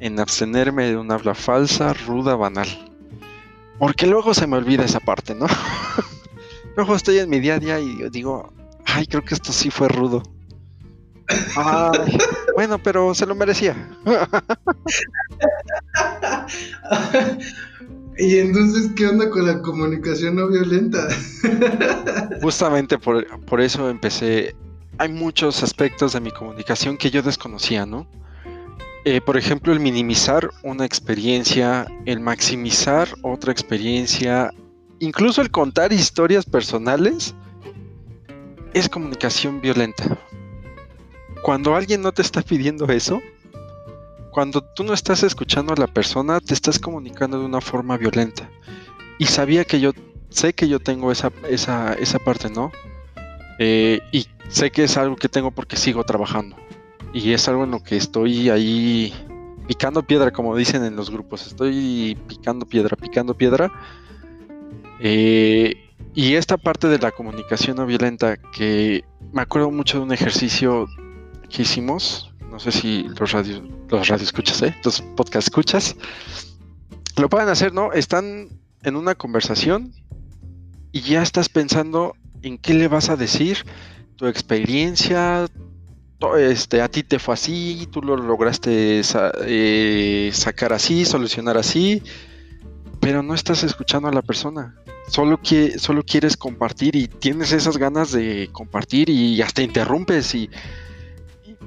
en 0.00 0.18
abstenerme 0.18 0.86
de 0.86 0.96
un 0.96 1.10
habla 1.12 1.34
falsa, 1.34 1.94
ruda, 1.94 2.36
banal. 2.36 2.68
Porque 3.78 4.06
luego 4.06 4.34
se 4.34 4.46
me 4.46 4.56
olvida 4.56 4.84
esa 4.84 5.00
parte, 5.00 5.34
¿no? 5.34 5.46
luego 6.76 6.94
estoy 6.94 7.18
en 7.18 7.30
mi 7.30 7.40
día 7.40 7.54
a 7.54 7.58
día 7.58 7.80
y 7.80 8.08
digo, 8.10 8.52
ay, 8.86 9.06
creo 9.06 9.24
que 9.24 9.34
esto 9.34 9.52
sí 9.52 9.70
fue 9.70 9.88
rudo. 9.88 10.22
bueno, 12.54 12.78
pero 12.82 13.14
se 13.14 13.26
lo 13.26 13.34
merecía. 13.34 13.74
y 18.18 18.38
entonces, 18.38 18.90
¿qué 18.94 19.06
onda 19.06 19.30
con 19.30 19.46
la 19.46 19.62
comunicación 19.62 20.36
no 20.36 20.48
violenta? 20.48 21.08
Justamente 22.42 22.98
por, 22.98 23.26
por 23.46 23.60
eso 23.60 23.88
empecé 23.88 24.54
hay 24.98 25.08
muchos 25.08 25.62
aspectos 25.62 26.12
de 26.12 26.20
mi 26.20 26.30
comunicación 26.30 26.96
que 26.96 27.10
yo 27.10 27.22
desconocía, 27.22 27.86
¿no? 27.86 28.06
Eh, 29.04 29.20
por 29.20 29.36
ejemplo, 29.36 29.72
el 29.72 29.80
minimizar 29.80 30.50
una 30.62 30.84
experiencia, 30.84 31.86
el 32.06 32.20
maximizar 32.20 33.08
otra 33.22 33.52
experiencia, 33.52 34.50
incluso 35.00 35.42
el 35.42 35.50
contar 35.50 35.92
historias 35.92 36.44
personales, 36.44 37.34
es 38.72 38.88
comunicación 38.88 39.60
violenta. 39.60 40.18
Cuando 41.42 41.76
alguien 41.76 42.02
no 42.02 42.12
te 42.12 42.22
está 42.22 42.42
pidiendo 42.42 42.86
eso, 42.86 43.20
cuando 44.30 44.62
tú 44.62 44.82
no 44.82 44.92
estás 44.92 45.22
escuchando 45.22 45.72
a 45.72 45.76
la 45.76 45.86
persona, 45.86 46.40
te 46.40 46.54
estás 46.54 46.78
comunicando 46.78 47.38
de 47.38 47.44
una 47.44 47.60
forma 47.60 47.96
violenta. 47.96 48.50
Y 49.18 49.26
sabía 49.26 49.64
que 49.64 49.78
yo, 49.78 49.92
sé 50.28 50.52
que 50.54 50.68
yo 50.68 50.80
tengo 50.80 51.12
esa, 51.12 51.30
esa, 51.48 51.94
esa 51.94 52.18
parte, 52.18 52.50
¿no? 52.50 52.72
Eh, 53.60 54.00
y 54.10 54.26
sé 54.48 54.72
que 54.72 54.84
es 54.84 54.96
algo 54.96 55.14
que 55.14 55.28
tengo 55.28 55.52
porque 55.52 55.76
sigo 55.76 56.02
trabajando. 56.02 56.56
Y 57.12 57.32
es 57.32 57.46
algo 57.46 57.62
en 57.62 57.70
lo 57.70 57.82
que 57.82 57.96
estoy 57.96 58.50
ahí 58.50 59.14
picando 59.68 60.02
piedra, 60.02 60.32
como 60.32 60.56
dicen 60.56 60.84
en 60.84 60.96
los 60.96 61.10
grupos. 61.10 61.46
Estoy 61.46 62.18
picando 62.26 62.66
piedra, 62.66 62.96
picando 62.96 63.34
piedra. 63.34 63.72
Eh, 65.06 65.76
y 66.14 66.34
esta 66.34 66.56
parte 66.56 66.88
de 66.88 66.98
la 66.98 67.10
comunicación 67.10 67.76
no 67.76 67.84
violenta, 67.84 68.38
que 68.38 69.04
me 69.34 69.42
acuerdo 69.42 69.70
mucho 69.70 69.98
de 69.98 70.04
un 70.04 70.12
ejercicio 70.12 70.86
que 71.50 71.62
hicimos. 71.62 72.32
No 72.50 72.58
sé 72.58 72.72
si 72.72 73.02
los 73.02 73.32
radios, 73.32 73.62
los 73.90 74.08
radio 74.08 74.24
escuchas, 74.24 74.62
¿eh? 74.62 74.74
los 74.82 75.02
podcast 75.02 75.48
escuchas. 75.48 75.94
Lo 77.18 77.28
pueden 77.28 77.50
hacer, 77.50 77.74
¿no? 77.74 77.92
Están 77.92 78.48
en 78.82 78.96
una 78.96 79.14
conversación 79.14 79.92
y 80.90 81.02
ya 81.02 81.22
estás 81.22 81.50
pensando 81.50 82.14
en 82.40 82.56
qué 82.56 82.72
le 82.72 82.88
vas 82.88 83.10
a 83.10 83.16
decir, 83.16 83.58
tu 84.16 84.26
experiencia, 84.26 85.46
este, 86.38 86.80
a 86.80 86.88
ti 86.88 87.02
te 87.02 87.18
fue 87.18 87.34
así, 87.34 87.86
tú 87.90 88.00
lo 88.00 88.16
lograste 88.16 89.02
eh, 89.42 90.30
sacar 90.32 90.72
así, 90.72 91.04
solucionar 91.04 91.58
así, 91.58 92.02
pero 93.00 93.22
no 93.22 93.34
estás 93.34 93.64
escuchando 93.64 94.08
a 94.08 94.12
la 94.12 94.22
persona. 94.22 94.76
Solo, 95.06 95.40
que, 95.40 95.78
solo 95.78 96.02
quieres 96.02 96.36
compartir 96.36 96.96
y 96.96 97.08
tienes 97.08 97.52
esas 97.52 97.76
ganas 97.76 98.10
de 98.10 98.48
compartir 98.52 99.10
y 99.10 99.42
hasta 99.42 99.62
interrumpes 99.62 100.34
y, 100.34 100.50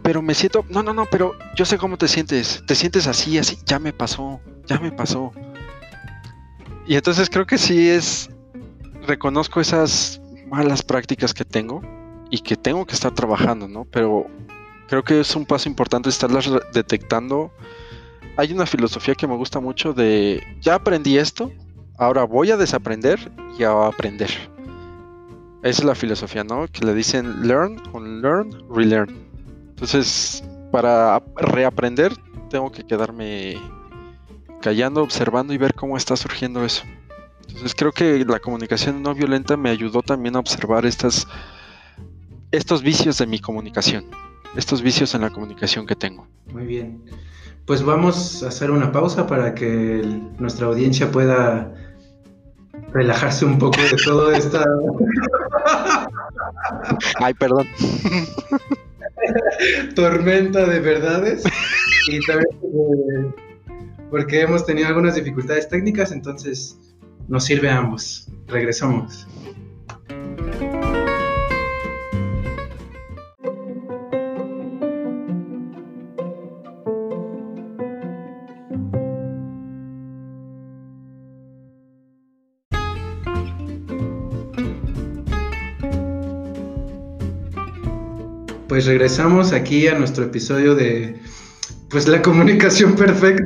pero 0.01 0.21
me 0.21 0.33
siento, 0.33 0.65
no, 0.69 0.81
no, 0.83 0.93
no, 0.93 1.05
pero 1.05 1.35
yo 1.55 1.65
sé 1.65 1.77
cómo 1.77 1.97
te 1.97 2.07
sientes, 2.07 2.63
te 2.65 2.75
sientes 2.75 3.07
así, 3.07 3.37
así, 3.37 3.57
ya 3.65 3.77
me 3.77 3.93
pasó, 3.93 4.39
ya 4.65 4.79
me 4.79 4.91
pasó. 4.91 5.31
y 6.87 6.95
entonces 6.95 7.29
creo 7.29 7.45
que 7.45 7.57
sí 7.57 7.89
es, 7.89 8.29
reconozco 9.05 9.61
esas 9.61 10.21
malas 10.49 10.81
prácticas 10.81 11.33
que 11.33 11.45
tengo 11.45 11.81
y 12.29 12.39
que 12.39 12.55
tengo 12.55 12.85
que 12.85 12.93
estar 12.93 13.13
trabajando, 13.13 13.67
¿no? 13.67 13.85
Pero 13.85 14.27
creo 14.87 15.03
que 15.03 15.19
es 15.19 15.35
un 15.35 15.45
paso 15.45 15.69
importante 15.69 16.09
estarlas 16.09 16.49
detectando. 16.73 17.51
Hay 18.35 18.51
una 18.53 18.65
filosofía 18.65 19.15
que 19.15 19.27
me 19.27 19.35
gusta 19.35 19.59
mucho 19.59 19.93
de, 19.93 20.41
ya 20.61 20.75
aprendí 20.75 21.17
esto, 21.17 21.51
ahora 21.97 22.23
voy 22.23 22.51
a 22.51 22.57
desaprender 22.57 23.19
y 23.57 23.63
a 23.63 23.87
aprender. 23.87 24.29
Esa 25.63 25.81
es 25.81 25.83
la 25.83 25.95
filosofía, 25.95 26.43
¿no? 26.43 26.67
Que 26.67 26.85
le 26.85 26.93
dicen 26.93 27.47
learn, 27.47 27.81
unlearn, 27.91 28.51
relearn. 28.69 29.09
Entonces, 29.69 30.43
para 30.71 31.21
reaprender, 31.35 32.13
tengo 32.49 32.71
que 32.71 32.85
quedarme 32.85 33.57
callando, 34.61 35.01
observando 35.01 35.53
y 35.53 35.57
ver 35.57 35.73
cómo 35.73 35.97
está 35.97 36.15
surgiendo 36.15 36.63
eso. 36.63 36.83
Entonces 37.47 37.73
creo 37.75 37.91
que 37.91 38.23
la 38.25 38.39
comunicación 38.39 39.01
no 39.01 39.15
violenta 39.15 39.57
me 39.57 39.69
ayudó 39.69 40.01
también 40.01 40.35
a 40.35 40.39
observar 40.39 40.85
estas, 40.85 41.27
estos 42.51 42.81
vicios 42.81 43.17
de 43.17 43.25
mi 43.25 43.39
comunicación, 43.39 44.05
estos 44.55 44.81
vicios 44.81 45.15
en 45.15 45.21
la 45.21 45.29
comunicación 45.29 45.85
que 45.85 45.95
tengo. 45.95 46.27
Muy 46.51 46.65
bien. 46.65 47.03
Pues 47.65 47.83
vamos 47.83 48.43
a 48.43 48.47
hacer 48.47 48.71
una 48.71 48.91
pausa 48.91 49.27
para 49.27 49.53
que 49.53 50.01
nuestra 50.37 50.67
audiencia 50.67 51.11
pueda 51.11 51.86
relajarse 52.97 53.45
un 53.45 53.59
poco 53.59 53.79
de 53.79 53.95
todo 54.03 54.31
esta... 54.31 54.65
Ay, 57.19 57.33
perdón. 57.35 57.67
Tormenta 59.95 60.65
de 60.65 60.79
verdades. 60.79 61.43
Y 62.09 62.19
también 62.25 62.49
eh, 62.63 63.33
porque 64.09 64.41
hemos 64.41 64.65
tenido 64.65 64.87
algunas 64.87 65.15
dificultades 65.15 65.69
técnicas, 65.69 66.11
entonces 66.11 66.77
nos 67.27 67.45
sirve 67.45 67.69
a 67.69 67.77
ambos. 67.77 68.27
Regresamos. 68.47 69.27
Pues 88.77 88.85
regresamos 88.85 89.53
aquí 89.53 89.87
a 89.87 89.97
nuestro 89.97 90.25
episodio 90.25 90.75
de 90.75 91.19
pues 91.89 92.07
la 92.07 92.21
comunicación 92.21 92.95
perfecta. 92.95 93.43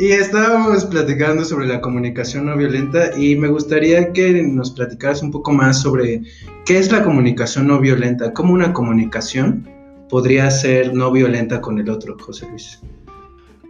y 0.00 0.10
estábamos 0.10 0.86
platicando 0.86 1.44
sobre 1.44 1.68
la 1.68 1.80
comunicación 1.80 2.46
no 2.46 2.56
violenta 2.56 3.16
y 3.16 3.36
me 3.36 3.46
gustaría 3.46 4.12
que 4.12 4.42
nos 4.42 4.72
platicaras 4.72 5.22
un 5.22 5.30
poco 5.30 5.52
más 5.52 5.82
sobre 5.82 6.22
qué 6.66 6.78
es 6.78 6.90
la 6.90 7.04
comunicación 7.04 7.68
no 7.68 7.78
violenta, 7.78 8.32
cómo 8.32 8.54
una 8.54 8.72
comunicación 8.72 9.64
podría 10.10 10.50
ser 10.50 10.92
no 10.92 11.12
violenta 11.12 11.60
con 11.60 11.78
el 11.78 11.88
otro, 11.88 12.16
José 12.18 12.48
Luis. 12.50 12.80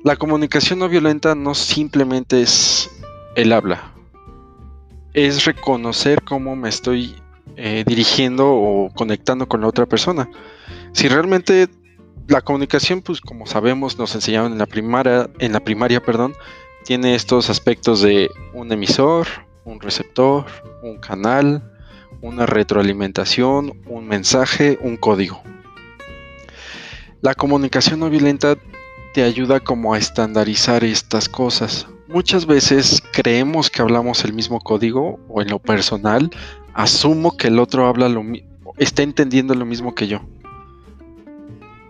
La 0.03 0.17
comunicación 0.17 0.79
no 0.79 0.89
violenta 0.89 1.35
no 1.35 1.55
simplemente 1.55 2.41
es 2.41 2.89
el 3.37 3.53
habla, 3.53 3.93
es 5.13 5.45
reconocer 5.45 6.23
cómo 6.23 6.57
me 6.57 6.71
estoy 6.71 7.17
eh, 7.57 7.85
dirigiendo 7.87 8.53
o 8.53 8.91
conectando 8.95 9.47
con 9.49 9.61
la 9.61 9.69
otra 9.69 9.87
persona. 9.87 10.29
Si 10.93 11.09
realmente 11.09 11.69
la 12.29 12.41
comunicación, 12.41 13.03
pues 13.03 13.21
como 13.21 13.47
sabemos, 13.47 13.99
nos 13.99 14.15
enseñaron 14.15 14.53
en 14.53 14.59
la 14.59 14.67
primaria, 14.67 15.31
en 15.39 15.53
la 15.53 15.61
primaria, 15.61 16.03
perdón, 16.03 16.35
tiene 16.85 17.15
estos 17.15 17.51
aspectos 17.51 18.03
de 18.03 18.31
un 18.53 18.73
emisor, 18.73 19.27
un 19.65 19.81
receptor, 19.81 20.47
un 20.83 20.99
canal, 20.99 21.63
una 22.21 22.47
retroalimentación, 22.47 23.81
un 23.87 24.07
mensaje, 24.07 24.79
un 24.83 24.97
código. 24.97 25.43
La 27.21 27.35
comunicación 27.35 28.01
no 28.01 28.11
violenta 28.11 28.57
te 29.15 29.23
ayuda 29.23 29.61
como 29.61 29.95
a 29.95 29.99
estandarizar 29.99 30.85
estas 30.85 31.29
cosas. 31.29 31.87
Muchas 32.09 32.47
veces 32.47 33.03
creemos 33.13 33.71
que 33.71 33.81
hablamos 33.81 34.25
el 34.25 34.33
mismo 34.33 34.61
código 34.61 35.19
o 35.29 35.41
en 35.41 35.49
lo 35.49 35.59
personal 35.59 36.31
asumo 36.75 37.37
que 37.37 37.49
el 37.49 37.59
otro 37.59 37.87
habla 37.87 38.09
lo 38.09 38.23
está 38.77 39.03
entendiendo 39.03 39.55
lo 39.55 39.65
mismo 39.65 39.95
que 39.95 40.09
yo. 40.09 40.21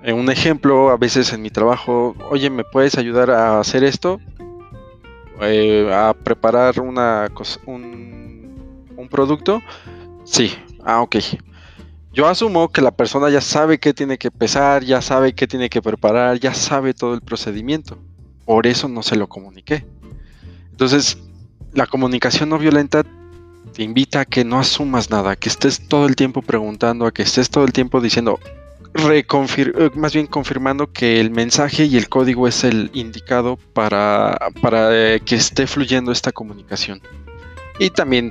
En 0.03 0.17
un 0.17 0.31
ejemplo, 0.31 0.91
a 0.91 0.99
veces 0.99 1.33
en 1.33 1.41
mi 1.41 1.51
trabajo, 1.51 2.15
oye, 2.31 2.51
¿me 2.51 2.63
puedes 2.63 2.99
ayudar 2.99 3.31
a 3.31 3.59
hacer 3.59 3.83
esto? 3.83 4.21
Eh, 5.41 5.91
a 5.93 6.13
preparar 6.13 6.79
una 6.79 7.29
un, 7.67 8.85
un 8.97 9.09
producto. 9.09 9.63
Sí, 10.25 10.55
ah, 10.85 11.01
ok. 11.01 11.17
Yo 12.13 12.29
asumo 12.29 12.71
que 12.71 12.83
la 12.83 12.93
persona 12.93 13.31
ya 13.31 13.41
sabe 13.41 13.81
qué 13.81 13.93
tiene 13.95 14.19
que 14.19 14.31
pesar, 14.31 14.85
ya 14.85 15.03
sabe 15.03 15.35
qué 15.35 15.49
tiene 15.49 15.69
que 15.69 15.83
preparar, 15.83 16.39
ya 16.39 16.55
sabe 16.55 16.95
todo 16.95 17.15
el 17.15 17.23
procedimiento. 17.23 17.99
Por 18.45 18.67
eso 18.67 18.89
no 18.89 19.03
se 19.03 19.17
lo 19.17 19.27
comuniqué. 19.27 19.87
Entonces, 20.71 21.19
la 21.73 21.87
comunicación 21.87 22.51
no 22.51 22.59
violenta 22.59 23.05
te 23.73 23.83
invita 23.83 24.21
a 24.21 24.25
que 24.25 24.45
no 24.45 24.59
asumas 24.59 25.11
nada, 25.11 25.37
que 25.37 25.49
estés 25.49 25.89
todo 25.89 26.07
el 26.07 26.17
tiempo 26.17 26.43
preguntando, 26.43 27.07
a 27.07 27.13
que 27.13 27.23
estés 27.23 27.51
todo 27.51 27.65
el 27.65 27.73
tiempo 27.73 28.01
diciendo, 28.01 28.39
eh, 28.95 29.91
más 29.95 30.13
bien 30.13 30.27
confirmando 30.27 30.93
que 30.93 31.21
el 31.21 31.31
mensaje 31.31 31.85
y 31.85 31.97
el 31.97 32.09
código 32.09 32.47
es 32.47 32.63
el 32.63 32.91
indicado 32.95 33.57
para, 33.73 34.39
para 34.63 34.89
eh, 34.93 35.21
que 35.21 35.35
esté 35.35 35.67
fluyendo 35.67 36.13
esta 36.13 36.31
comunicación. 36.31 37.01
Y 37.81 37.91
también 37.91 38.31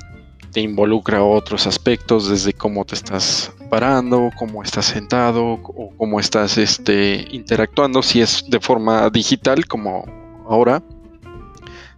te 0.52 0.60
involucra 0.60 1.22
otros 1.22 1.66
aspectos, 1.66 2.28
desde 2.30 2.52
cómo 2.52 2.84
te 2.84 2.94
estás 2.94 3.52
parando, 3.68 4.30
cómo 4.38 4.62
estás 4.62 4.86
sentado 4.86 5.44
o 5.62 5.92
cómo 5.96 6.20
estás 6.20 6.56
este, 6.56 7.26
interactuando, 7.30 8.02
si 8.02 8.20
es 8.20 8.44
de 8.48 8.60
forma 8.60 9.10
digital 9.10 9.66
como 9.66 10.06
ahora, 10.48 10.82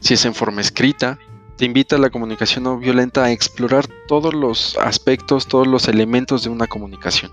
si 0.01 0.15
es 0.15 0.25
en 0.25 0.35
forma 0.35 0.63
escrita, 0.63 1.19
te 1.57 1.65
invita 1.65 1.97
a 1.97 1.99
la 1.99 2.11
comunicación 2.11 2.65
no 2.65 2.79
violenta 2.79 3.25
a 3.25 3.33
explorar 3.33 3.87
todos 4.09 4.35
los 4.35 4.77
aspectos, 4.79 5.47
todos 5.47 5.67
los 5.67 5.89
elementos 5.89 6.45
de 6.45 6.51
una 6.51 6.67
comunicación. 6.67 7.33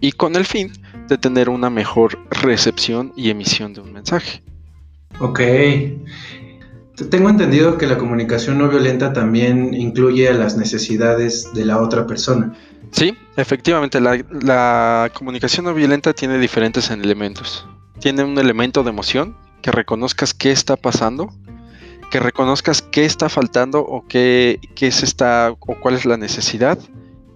Y 0.00 0.12
con 0.12 0.36
el 0.36 0.46
fin 0.46 0.72
de 1.08 1.18
tener 1.18 1.50
una 1.50 1.68
mejor 1.68 2.18
recepción 2.30 3.12
y 3.16 3.28
emisión 3.28 3.74
de 3.74 3.82
un 3.82 3.92
mensaje. 3.92 4.42
Ok. 5.18 5.40
Tengo 7.10 7.28
entendido 7.28 7.76
que 7.76 7.86
la 7.86 7.98
comunicación 7.98 8.58
no 8.58 8.68
violenta 8.68 9.12
también 9.12 9.74
incluye 9.74 10.28
a 10.28 10.34
las 10.34 10.56
necesidades 10.56 11.52
de 11.52 11.64
la 11.64 11.80
otra 11.80 12.06
persona. 12.06 12.54
Sí, 12.90 13.14
efectivamente, 13.36 14.00
la, 14.00 14.22
la 14.42 15.10
comunicación 15.14 15.66
no 15.66 15.74
violenta 15.74 16.12
tiene 16.12 16.38
diferentes 16.38 16.90
elementos. 16.90 17.66
Tiene 18.00 18.24
un 18.24 18.38
elemento 18.38 18.82
de 18.82 18.90
emoción, 18.90 19.36
que 19.62 19.70
reconozcas 19.70 20.34
qué 20.34 20.50
está 20.50 20.76
pasando, 20.76 21.30
que 22.10 22.20
reconozcas 22.20 22.82
qué 22.82 23.04
está 23.04 23.28
faltando 23.28 23.80
o 23.80 24.04
qué, 24.06 24.58
se 24.76 25.04
está 25.04 25.52
o 25.52 25.56
cuál 25.56 25.94
es 25.94 26.04
la 26.04 26.16
necesidad 26.16 26.78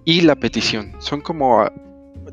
y 0.03 0.21
la 0.21 0.35
petición. 0.35 0.93
Son 0.99 1.21
como 1.21 1.61
ah, 1.61 1.71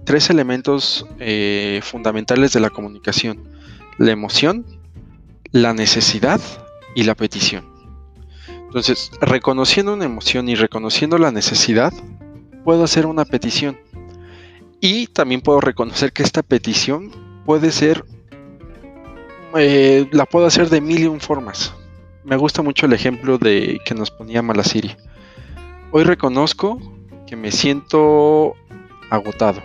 tres 0.04 0.28
elementos 0.28 1.06
eh, 1.20 1.80
fundamentales 1.82 2.52
de 2.52 2.60
la 2.60 2.70
comunicación. 2.70 3.48
La 3.96 4.10
emoción, 4.10 4.66
la 5.52 5.72
necesidad 5.72 6.40
y 6.96 7.04
la 7.04 7.14
petición. 7.14 7.64
Entonces, 8.48 9.12
reconociendo 9.20 9.94
una 9.94 10.06
emoción 10.06 10.48
y 10.48 10.54
reconociendo 10.56 11.18
la 11.18 11.30
necesidad, 11.30 11.92
puedo 12.64 12.82
hacer 12.82 13.06
una 13.06 13.24
petición. 13.24 13.78
Y 14.80 15.06
también 15.06 15.42
puedo 15.42 15.60
reconocer 15.60 16.12
que 16.12 16.24
esta 16.24 16.42
petición 16.42 17.12
puede 17.44 17.70
ser, 17.70 18.04
eh, 19.56 20.08
la 20.10 20.26
puedo 20.26 20.46
hacer 20.46 20.70
de 20.70 20.80
mil 20.80 21.00
y 21.00 21.06
un 21.06 21.20
formas 21.20 21.74
me 22.24 22.36
gusta 22.36 22.62
mucho 22.62 22.86
el 22.86 22.92
ejemplo 22.92 23.38
de 23.38 23.80
que 23.84 23.94
nos 23.94 24.10
ponía 24.10 24.42
Malasiri. 24.42 24.96
Hoy 25.90 26.04
reconozco 26.04 26.80
que 27.26 27.36
me 27.36 27.50
siento 27.50 28.54
agotado. 29.10 29.62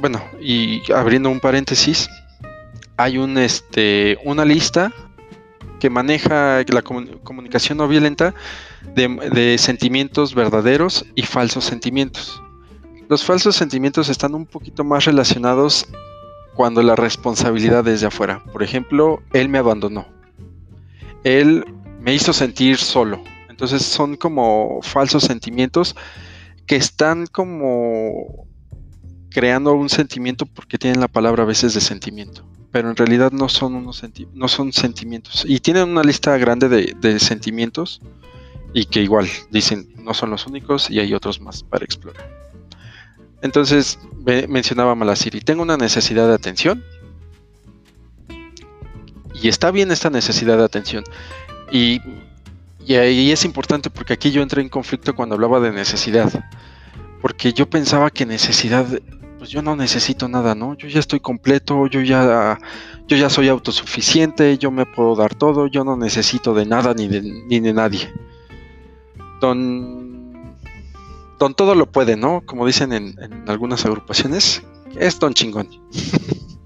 Bueno, 0.00 0.22
y 0.40 0.80
abriendo 0.92 1.28
un 1.28 1.40
paréntesis, 1.40 2.08
hay 2.96 3.18
un 3.18 3.38
este 3.38 4.18
una 4.24 4.44
lista 4.44 4.92
que 5.78 5.90
maneja 5.90 6.62
la 6.68 6.82
comunicación 6.82 7.78
no 7.78 7.88
violenta 7.88 8.34
de, 8.94 9.08
de, 9.32 9.56
sentimientos 9.56 10.34
verdaderos 10.34 11.06
y 11.14 11.22
falsos 11.22 11.64
sentimientos. 11.64 12.42
Los 13.08 13.24
falsos 13.24 13.56
sentimientos 13.56 14.08
están 14.08 14.34
un 14.34 14.46
poquito 14.46 14.84
más 14.84 15.06
relacionados 15.06 15.86
cuando 16.54 16.82
la 16.82 16.96
responsabilidad 16.96 17.86
es 17.88 18.02
de 18.02 18.08
afuera. 18.08 18.44
Por 18.52 18.62
ejemplo, 18.62 19.22
él 19.32 19.48
me 19.48 19.58
abandonó 19.58 20.19
él 21.24 21.64
me 22.00 22.14
hizo 22.14 22.32
sentir 22.32 22.76
solo. 22.78 23.22
Entonces 23.48 23.82
son 23.82 24.16
como 24.16 24.80
falsos 24.82 25.24
sentimientos 25.24 25.94
que 26.66 26.76
están 26.76 27.26
como 27.26 28.46
creando 29.30 29.72
un 29.74 29.88
sentimiento 29.88 30.46
porque 30.46 30.78
tienen 30.78 31.00
la 31.00 31.08
palabra 31.08 31.42
a 31.42 31.46
veces 31.46 31.74
de 31.74 31.80
sentimiento. 31.80 32.46
pero 32.72 32.88
en 32.88 32.94
realidad 32.94 33.32
no 33.32 33.48
son 33.48 33.74
unos 33.74 34.00
no 34.32 34.46
son 34.46 34.72
sentimientos. 34.72 35.44
Y 35.46 35.58
tienen 35.58 35.88
una 35.88 36.04
lista 36.04 36.38
grande 36.38 36.68
de, 36.68 37.18
sentimientos 37.18 38.00
y 38.72 38.84
que 38.84 39.02
igual 39.02 39.26
dicen 39.50 39.92
no 39.98 40.14
son 40.14 40.30
los 40.30 40.46
únicos 40.46 40.88
y 40.88 41.00
hay 41.00 41.12
otros 41.12 41.40
más 41.40 41.64
para 41.64 41.84
explorar. 41.84 42.30
Entonces 43.42 43.98
mencionaba 44.48 44.94
Malasiri, 44.94 45.40
tengo 45.40 45.62
una 45.62 45.76
necesidad 45.76 46.28
de 46.28 46.34
atención 46.34 46.84
y 49.40 49.48
está 49.48 49.70
bien 49.70 49.90
esta 49.90 50.10
necesidad 50.10 50.58
de 50.58 50.64
atención. 50.64 51.04
Y, 51.70 52.00
y 52.86 53.30
es 53.30 53.44
importante 53.44 53.90
porque 53.90 54.12
aquí 54.12 54.30
yo 54.30 54.42
entré 54.42 54.62
en 54.62 54.68
conflicto 54.68 55.14
cuando 55.14 55.34
hablaba 55.34 55.60
de 55.60 55.72
necesidad. 55.72 56.32
Porque 57.22 57.52
yo 57.52 57.68
pensaba 57.68 58.10
que 58.10 58.24
necesidad 58.26 58.86
pues 59.40 59.48
yo 59.48 59.62
no 59.62 59.74
necesito 59.74 60.28
nada, 60.28 60.54
¿no? 60.54 60.74
Yo 60.74 60.86
ya 60.86 61.00
estoy 61.00 61.18
completo, 61.18 61.86
yo 61.86 62.02
ya, 62.02 62.58
yo 63.08 63.16
ya 63.16 63.30
soy 63.30 63.48
autosuficiente, 63.48 64.58
yo 64.58 64.70
me 64.70 64.84
puedo 64.84 65.16
dar 65.16 65.34
todo, 65.34 65.66
yo 65.66 65.82
no 65.82 65.96
necesito 65.96 66.52
de 66.52 66.66
nada 66.66 66.92
ni 66.92 67.08
de, 67.08 67.22
ni 67.22 67.58
de 67.58 67.72
nadie. 67.72 68.12
Don, 69.40 70.54
don 71.38 71.54
todo 71.54 71.74
lo 71.74 71.90
puede, 71.90 72.18
¿no? 72.18 72.42
Como 72.44 72.66
dicen 72.66 72.92
en, 72.92 73.16
algunas 73.48 73.86
agrupaciones, 73.86 74.62
es 74.94 75.18
don 75.18 75.32
chingón. 75.32 75.70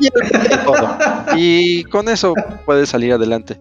y 1.36 1.84
con 1.84 2.08
eso 2.08 2.34
puede 2.64 2.86
salir 2.86 3.12
adelante. 3.12 3.60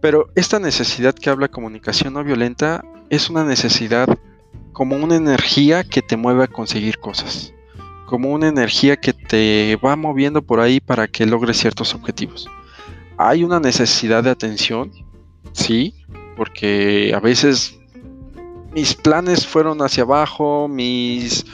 Pero 0.00 0.28
esta 0.34 0.58
necesidad 0.58 1.14
que 1.14 1.30
habla 1.30 1.48
comunicación 1.48 2.14
no 2.14 2.22
violenta 2.22 2.84
es 3.10 3.30
una 3.30 3.44
necesidad 3.44 4.08
como 4.72 4.96
una 4.96 5.16
energía 5.16 5.84
que 5.84 6.02
te 6.02 6.16
mueve 6.16 6.44
a 6.44 6.48
conseguir 6.48 6.98
cosas, 6.98 7.52
como 8.04 8.30
una 8.30 8.48
energía 8.48 8.96
que 8.96 9.12
te 9.12 9.78
va 9.84 9.96
moviendo 9.96 10.42
por 10.42 10.60
ahí 10.60 10.80
para 10.80 11.08
que 11.08 11.24
logres 11.24 11.56
ciertos 11.56 11.94
objetivos. 11.94 12.46
Hay 13.16 13.42
una 13.42 13.58
necesidad 13.58 14.22
de 14.22 14.30
atención, 14.30 14.92
sí, 15.52 15.94
porque 16.36 17.12
a 17.16 17.20
veces 17.20 17.78
mis 18.74 18.94
planes 18.94 19.46
fueron 19.46 19.80
hacia 19.80 20.02
abajo, 20.02 20.68
mis 20.68 21.46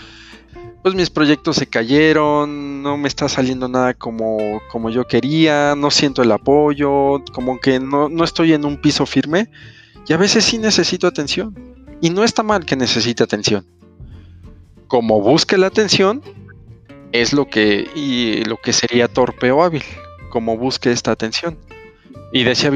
pues 0.82 0.94
mis 0.94 1.10
proyectos 1.10 1.56
se 1.56 1.66
cayeron, 1.66 2.82
no 2.82 2.96
me 2.96 3.06
está 3.06 3.28
saliendo 3.28 3.68
nada 3.68 3.94
como, 3.94 4.60
como 4.70 4.90
yo 4.90 5.06
quería, 5.06 5.74
no 5.76 5.90
siento 5.90 6.22
el 6.22 6.32
apoyo, 6.32 7.22
como 7.32 7.60
que 7.60 7.78
no, 7.78 8.08
no 8.08 8.24
estoy 8.24 8.52
en 8.52 8.64
un 8.64 8.76
piso 8.80 9.06
firme 9.06 9.48
y 10.08 10.12
a 10.12 10.16
veces 10.16 10.44
sí 10.44 10.58
necesito 10.58 11.06
atención. 11.06 11.54
Y 12.00 12.10
no 12.10 12.24
está 12.24 12.42
mal 12.42 12.66
que 12.66 12.74
necesite 12.74 13.22
atención. 13.22 13.64
Como 14.88 15.20
busque 15.20 15.56
la 15.56 15.68
atención, 15.68 16.20
es 17.12 17.32
lo 17.32 17.48
que, 17.48 17.88
y 17.94 18.44
lo 18.44 18.56
que 18.56 18.72
sería 18.72 19.06
torpe 19.06 19.52
o 19.52 19.62
hábil. 19.62 19.84
Como 20.30 20.56
busque 20.56 20.90
esta 20.90 21.12
atención. 21.12 21.58
Y 22.32 22.42
decía 22.42 22.72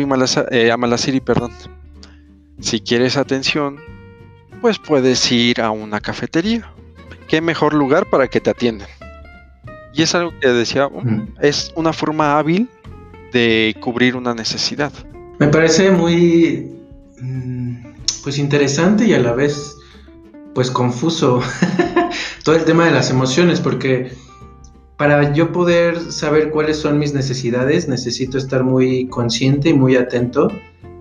eh, 0.52 0.70
Amalasiri, 0.70 1.20
perdón. 1.20 1.50
Si 2.60 2.80
quieres 2.80 3.16
atención, 3.16 3.78
pues 4.60 4.78
puedes 4.78 5.32
ir 5.32 5.60
a 5.60 5.70
una 5.70 6.00
cafetería. 6.00 6.72
¿Qué 7.28 7.40
mejor 7.40 7.74
lugar 7.74 8.08
para 8.08 8.28
que 8.28 8.40
te 8.40 8.50
atiendan? 8.50 8.88
Y 9.92 10.02
es 10.02 10.14
algo 10.14 10.32
que 10.40 10.48
decía, 10.48 10.88
mm, 10.88 11.36
es 11.40 11.72
una 11.74 11.92
forma 11.92 12.38
hábil 12.38 12.68
de 13.32 13.74
cubrir 13.80 14.14
una 14.14 14.34
necesidad. 14.34 14.92
Me 15.38 15.48
parece 15.48 15.90
muy 15.90 16.70
mm, 17.20 17.76
pues 18.22 18.38
interesante 18.38 19.06
y 19.06 19.14
a 19.14 19.18
la 19.18 19.32
vez 19.32 19.76
pues 20.54 20.70
confuso 20.70 21.42
todo 22.44 22.54
el 22.54 22.64
tema 22.64 22.86
de 22.86 22.92
las 22.92 23.10
emociones 23.10 23.60
porque 23.60 24.12
para 24.96 25.34
yo 25.34 25.52
poder 25.52 26.12
saber 26.12 26.50
cuáles 26.50 26.78
son 26.78 26.98
mis 26.98 27.12
necesidades 27.12 27.88
necesito 27.88 28.38
estar 28.38 28.64
muy 28.64 29.08
consciente 29.08 29.68
y 29.68 29.74
muy 29.74 29.96
atento 29.96 30.50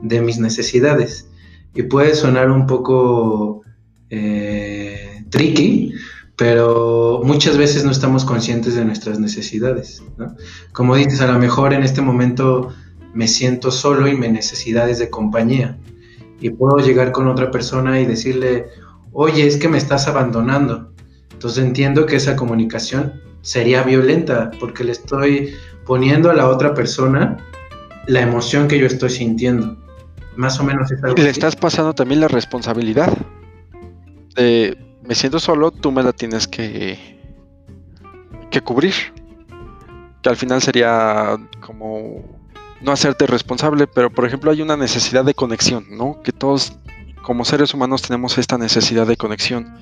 de 0.02 0.22
mis 0.22 0.40
necesidades 0.40 1.30
y 1.74 1.84
puede 1.84 2.16
sonar 2.16 2.52
un 2.52 2.68
poco 2.68 3.62
eh, 4.10 5.24
tricky 5.30 5.94
pero 6.36 7.22
muchas 7.24 7.58
veces 7.58 7.86
no 7.86 7.92
estamos 7.92 8.26
conscientes 8.26 8.76
de 8.76 8.84
nuestras 8.84 9.20
necesidades 9.20 10.04
como 10.74 10.96
dices 10.96 11.22
a 11.22 11.28
lo 11.28 11.40
mejor 11.40 11.74
en 11.74 11.84
este 11.84 12.02
momento 12.02 12.74
me 13.14 13.28
siento 13.28 13.72
solo 13.72 14.08
y 14.08 14.16
me 14.16 14.30
necesidades 14.30 15.00
de 15.00 15.10
compañía 15.10 15.78
y 16.40 16.50
puedo 16.50 16.78
llegar 16.78 17.12
con 17.12 17.28
otra 17.28 17.50
persona 17.50 18.00
y 18.00 18.06
decirle, 18.06 18.68
oye, 19.14 19.48
es 19.48 19.58
que 19.58 19.68
me 19.68 19.78
estás 19.78 20.08
abandonando. 20.08 20.92
Entonces 21.32 21.64
entiendo 21.64 22.06
que 22.06 22.18
esa 22.18 22.36
comunicación 22.36 23.22
sería 23.42 23.84
violenta 23.84 24.52
porque 24.60 24.84
le 24.84 24.92
estoy 24.92 25.56
poniendo 25.86 26.30
a 26.30 26.34
la 26.34 26.50
otra 26.50 26.74
persona 26.74 27.38
la 28.08 28.22
emoción 28.22 28.68
que 28.68 28.78
yo 28.78 28.86
estoy 28.86 29.10
sintiendo. 29.10 29.78
Más 30.36 30.60
o 30.60 30.64
menos 30.64 30.92
es 30.92 31.02
algo. 31.04 31.16
Y 31.18 31.24
le 31.24 31.30
estás 31.30 31.56
pasando 31.56 31.94
también 31.94 32.20
la 32.20 32.28
responsabilidad. 32.28 33.18
De, 34.36 34.78
me 35.08 35.16
siento 35.16 35.40
solo, 35.40 35.72
tú 35.72 35.92
me 35.92 36.04
la 36.04 36.14
tienes 36.14 36.48
que, 36.48 36.98
que 38.50 38.62
cubrir. 38.62 38.94
Que 40.22 40.30
al 40.30 40.36
final 40.36 40.62
sería 40.62 41.38
como 41.62 42.24
no 42.82 42.92
hacerte 42.92 43.28
responsable, 43.28 43.88
pero 43.88 44.10
por 44.10 44.26
ejemplo 44.26 44.52
hay 44.52 44.62
una 44.62 44.78
necesidad 44.78 45.24
de 45.24 45.34
conexión, 45.34 45.86
¿no? 45.92 46.22
Que 46.24 46.32
todos 46.32 46.78
como 47.22 47.46
seres 47.46 47.74
humanos 47.74 48.02
tenemos 48.02 48.38
esta 48.38 48.58
necesidad 48.58 49.08
de 49.08 49.18
conexión, 49.18 49.76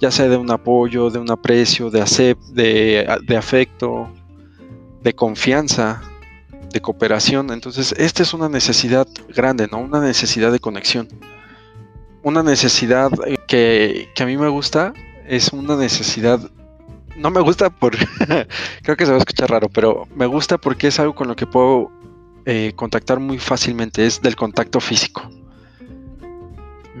ya 0.00 0.10
sea 0.10 0.28
de 0.28 0.36
un 0.36 0.50
apoyo, 0.50 1.10
de 1.10 1.18
un 1.18 1.30
aprecio, 1.30 1.90
de, 1.90 2.36
de, 2.52 3.18
de 3.26 3.36
afecto, 3.36 4.08
de 5.02 5.14
confianza, 5.14 6.02
de 6.72 6.80
cooperación. 6.80 7.50
Entonces, 7.50 7.94
esta 7.98 8.22
es 8.22 8.34
una 8.34 8.48
necesidad 8.48 9.06
grande, 9.28 9.68
¿no? 9.70 9.78
Una 9.78 10.00
necesidad 10.00 10.52
de 10.52 10.60
conexión. 10.60 11.08
Una 12.24 12.42
necesidad 12.42 13.12
que, 13.46 14.08
que 14.14 14.22
a 14.22 14.26
mí 14.26 14.36
me 14.36 14.48
gusta 14.48 14.92
es 15.26 15.52
una 15.52 15.76
necesidad 15.76 16.40
no 17.16 17.30
me 17.30 17.40
gusta 17.40 17.70
por. 17.70 17.96
creo 18.82 18.96
que 18.96 19.04
se 19.06 19.12
va 19.12 19.16
a 19.16 19.20
escuchar 19.20 19.50
raro, 19.50 19.68
pero 19.68 20.06
me 20.14 20.26
gusta 20.26 20.58
porque 20.58 20.88
es 20.88 20.98
algo 20.98 21.14
con 21.14 21.28
lo 21.28 21.36
que 21.36 21.46
puedo 21.46 21.90
eh, 22.44 22.72
contactar 22.76 23.20
muy 23.20 23.38
fácilmente, 23.38 24.06
es 24.06 24.20
del 24.20 24.36
contacto 24.36 24.80
físico. 24.80 25.22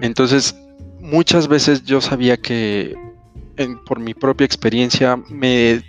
Entonces, 0.00 0.56
muchas 1.00 1.48
veces 1.48 1.84
yo 1.84 2.00
sabía 2.00 2.36
que 2.36 2.94
por 3.86 4.00
mi 4.00 4.14
propia 4.14 4.44
experiencia 4.44 5.16
me, 5.28 5.82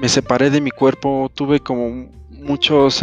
me 0.00 0.08
separé 0.08 0.50
de 0.50 0.60
mi 0.60 0.70
cuerpo, 0.70 1.30
tuve 1.34 1.60
como 1.60 2.10
muchos 2.30 3.02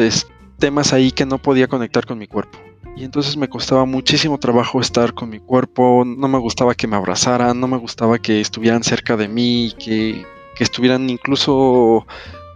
temas 0.59 0.93
ahí 0.93 1.11
que 1.11 1.25
no 1.25 1.37
podía 1.37 1.67
conectar 1.67 2.05
con 2.05 2.17
mi 2.17 2.27
cuerpo. 2.27 2.57
Y 2.95 3.03
entonces 3.03 3.37
me 3.37 3.47
costaba 3.47 3.85
muchísimo 3.85 4.37
trabajo 4.37 4.81
estar 4.81 5.13
con 5.13 5.29
mi 5.29 5.39
cuerpo, 5.39 6.03
no 6.05 6.27
me 6.27 6.37
gustaba 6.37 6.75
que 6.75 6.87
me 6.87 6.95
abrazaran, 6.95 7.59
no 7.59 7.67
me 7.67 7.77
gustaba 7.77 8.19
que 8.19 8.41
estuvieran 8.41 8.83
cerca 8.83 9.15
de 9.17 9.27
mí, 9.27 9.73
que, 9.79 10.25
que 10.55 10.63
estuvieran 10.63 11.09
incluso 11.09 12.05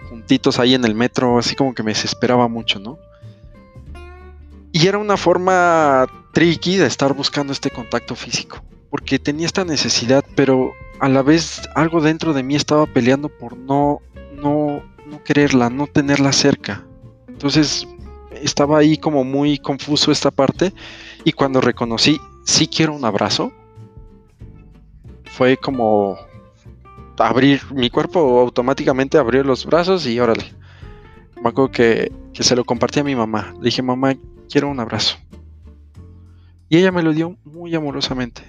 juntitos 0.10 0.60
ahí 0.60 0.74
en 0.74 0.86
el 0.86 0.94
metro, 0.94 1.38
así 1.38 1.56
como 1.56 1.74
que 1.74 1.84
me 1.84 1.92
desesperaba 1.92 2.48
mucho, 2.48 2.80
¿no? 2.80 3.00
Y 4.72 4.88
era 4.88 4.98
una 4.98 5.16
forma 5.16 6.06
tricky 6.34 6.76
de 6.76 6.86
estar 6.86 7.14
buscando 7.14 7.54
este 7.54 7.72
contacto 7.72 8.14
físico, 8.14 8.62
porque 8.90 9.20
tenía 9.20 9.46
esta 9.46 9.64
necesidad, 9.64 10.24
pero 10.36 10.74
a 11.00 11.08
la 11.08 11.22
vez 11.22 11.62
algo 11.76 12.02
dentro 12.02 12.34
de 12.34 12.44
mí 12.44 12.56
estaba 12.56 12.86
peleando 12.86 13.30
por 13.30 13.58
no, 13.58 14.02
no, 14.36 14.84
no 15.06 15.24
quererla, 15.24 15.70
no 15.70 15.88
tenerla 15.88 16.34
cerca. 16.34 16.86
Entonces 17.30 17.88
estaba 18.42 18.80
ahí 18.80 18.98
como 18.98 19.24
muy 19.24 19.58
confuso 19.58 20.12
esta 20.12 20.32
parte 20.32 20.74
y 21.24 21.32
cuando 21.32 21.62
reconocí, 21.62 22.20
sí 22.46 22.68
quiero 22.68 22.94
un 22.94 23.06
abrazo, 23.06 23.52
fue 25.26 25.58
como 25.58 26.18
abrir, 27.18 27.62
mi 27.74 27.90
cuerpo 27.90 28.40
automáticamente 28.40 29.18
abrió 29.18 29.44
los 29.44 29.66
brazos 29.66 30.06
y 30.06 30.20
órale. 30.20 30.46
Me 31.42 31.50
acuerdo 31.50 31.72
que, 31.72 32.12
se 32.34 32.56
lo 32.56 32.64
compartí 32.64 33.00
a 33.00 33.04
mi 33.04 33.16
mamá. 33.16 33.54
Le 33.58 33.66
dije, 33.66 33.82
mamá, 33.82 34.16
quiero 34.50 34.70
un 34.70 34.80
abrazo. 34.80 35.18
Y 36.70 36.78
ella 36.78 36.92
me 36.92 37.04
lo 37.04 37.14
dio 37.14 37.38
muy 37.44 37.76
amorosamente. 37.76 38.42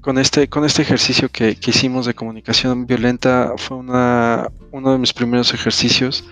Con 0.00 0.18
este, 0.18 0.48
con 0.48 0.64
este 0.64 0.82
ejercicio 0.82 1.28
que, 1.28 1.56
hicimos 1.66 2.06
de 2.06 2.14
comunicación 2.14 2.86
violenta 2.86 3.54
fue 3.56 3.76
una, 3.76 4.50
uno 4.70 4.92
de 4.92 4.98
mis 4.98 5.12
primeros 5.12 5.52
ejercicios 5.52 6.24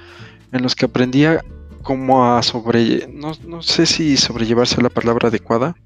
en 0.53 0.63
los 0.63 0.75
que 0.75 0.87
aprendía 0.87 1.45
cómo 1.83 2.35
a 2.35 2.43
sobre, 2.43 3.07
no, 3.09 3.33
no 3.47 3.63
sé 3.63 3.87
si 3.87 4.17
sobrellevarse 4.17 4.83
la 4.83 4.89
palabra 4.89 5.29
adecuada, 5.29 5.77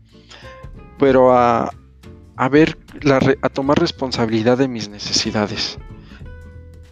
pero 0.98 1.32
a, 1.32 1.70
a 2.36 2.48
ver, 2.48 2.78
a 3.42 3.48
tomar 3.50 3.78
responsabilidad 3.78 4.56
de 4.56 4.68
mis 4.68 4.88
necesidades. 4.88 5.78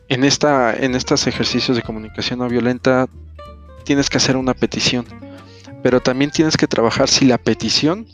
En, 0.08 0.24
esta, 0.24 0.76
en 0.76 0.94
estos 0.94 1.26
ejercicios 1.26 1.76
de 1.76 1.82
comunicación 1.82 2.38
no 2.38 2.48
violenta 2.48 3.08
tienes 3.84 4.10
que 4.10 4.18
hacer 4.18 4.36
una 4.36 4.52
petición, 4.52 5.06
pero 5.82 6.00
también 6.00 6.30
tienes 6.30 6.58
que 6.58 6.66
trabajar 6.66 7.08
si 7.08 7.24
la 7.24 7.38
petición 7.38 8.06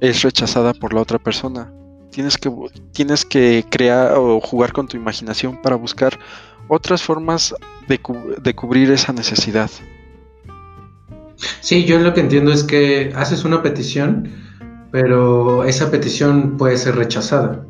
es 0.00 0.22
rechazada 0.22 0.74
por 0.74 0.94
la 0.94 1.00
otra 1.00 1.20
persona. 1.20 1.72
Tienes 2.10 2.38
que, 2.38 2.50
tienes 2.92 3.24
que 3.24 3.64
crear 3.70 4.14
o 4.16 4.40
jugar 4.40 4.72
con 4.72 4.88
tu 4.88 4.96
imaginación 4.96 5.62
para 5.62 5.76
buscar 5.76 6.18
otras 6.68 7.02
formas 7.02 7.54
de, 7.88 8.00
de 8.42 8.54
cubrir 8.54 8.90
esa 8.90 9.12
necesidad. 9.12 9.70
Sí, 11.60 11.84
yo 11.84 11.98
lo 11.98 12.14
que 12.14 12.20
entiendo 12.20 12.52
es 12.52 12.62
que 12.62 13.12
haces 13.16 13.44
una 13.44 13.62
petición, 13.62 14.30
pero 14.90 15.64
esa 15.64 15.90
petición 15.90 16.56
puede 16.56 16.76
ser 16.76 16.96
rechazada. 16.96 17.66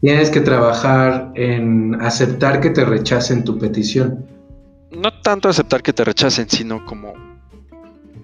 Tienes 0.00 0.30
que 0.30 0.40
trabajar 0.40 1.32
en 1.34 2.00
aceptar 2.00 2.60
que 2.60 2.70
te 2.70 2.84
rechacen 2.84 3.44
tu 3.44 3.58
petición. 3.58 4.26
No 4.90 5.12
tanto 5.22 5.48
aceptar 5.48 5.82
que 5.82 5.92
te 5.92 6.04
rechacen, 6.04 6.48
sino 6.48 6.84
como 6.84 7.12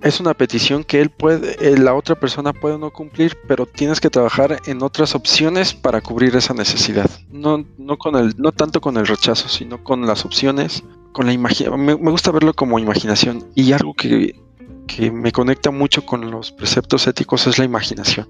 es 0.02 0.20
una 0.20 0.34
petición 0.34 0.84
que 0.84 1.00
él 1.00 1.10
puede, 1.10 1.56
eh, 1.66 1.78
la 1.78 1.94
otra 1.94 2.14
persona 2.14 2.52
puede 2.52 2.78
no 2.78 2.90
cumplir, 2.90 3.36
pero 3.48 3.66
tienes 3.66 4.00
que 4.00 4.10
trabajar 4.10 4.60
en 4.66 4.82
otras 4.82 5.14
opciones 5.14 5.74
para 5.74 6.00
cubrir 6.00 6.36
esa 6.36 6.54
necesidad. 6.54 7.10
No, 7.30 7.64
no 7.78 7.96
con 7.96 8.16
el, 8.16 8.34
no 8.36 8.52
tanto 8.52 8.80
con 8.80 8.96
el 8.96 9.06
rechazo, 9.06 9.48
sino 9.48 9.82
con 9.82 10.06
las 10.06 10.24
opciones, 10.24 10.84
con 11.16 11.24
la 11.24 11.32
imaginación. 11.32 11.80
Me, 11.80 11.94
gusta 11.94 12.30
verlo 12.30 12.52
como 12.52 12.78
imaginación 12.78 13.46
y 13.54 13.72
algo 13.72 13.94
que, 13.94 14.38
que 14.86 15.10
me 15.10 15.32
conecta 15.32 15.70
mucho 15.70 16.04
con 16.04 16.30
los 16.30 16.52
preceptos 16.52 17.06
éticos 17.06 17.46
es 17.46 17.58
la 17.58 17.64
imaginación. 17.64 18.28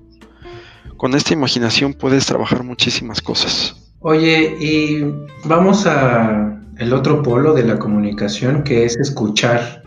Con 0.97 1.17
esta 1.17 1.33
imaginación 1.33 1.95
puedes 1.95 2.27
trabajar 2.27 2.63
muchísimas 2.63 3.21
cosas. 3.21 3.75
Oye, 3.99 4.57
y 4.61 5.05
vamos 5.45 5.85
a 5.87 6.61
el 6.79 6.93
otro 6.93 7.25
polo 7.25 7.55
de 7.55 7.65
la 7.65 7.77
comunicación 7.77 8.63
que 8.63 8.85
es 8.85 8.97
escuchar 8.97 9.83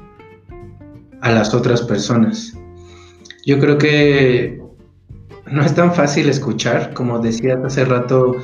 a 1.21 1.31
las 1.31 1.53
otras 1.53 1.81
personas. 1.81 2.53
Yo 3.45 3.59
creo 3.59 3.77
que 3.77 4.61
no 5.49 5.61
es 5.61 5.73
tan 5.73 5.95
fácil 5.95 6.27
escuchar, 6.27 6.93
como 6.93 7.19
decías 7.19 7.59
hace 7.63 7.85
rato, 7.85 8.35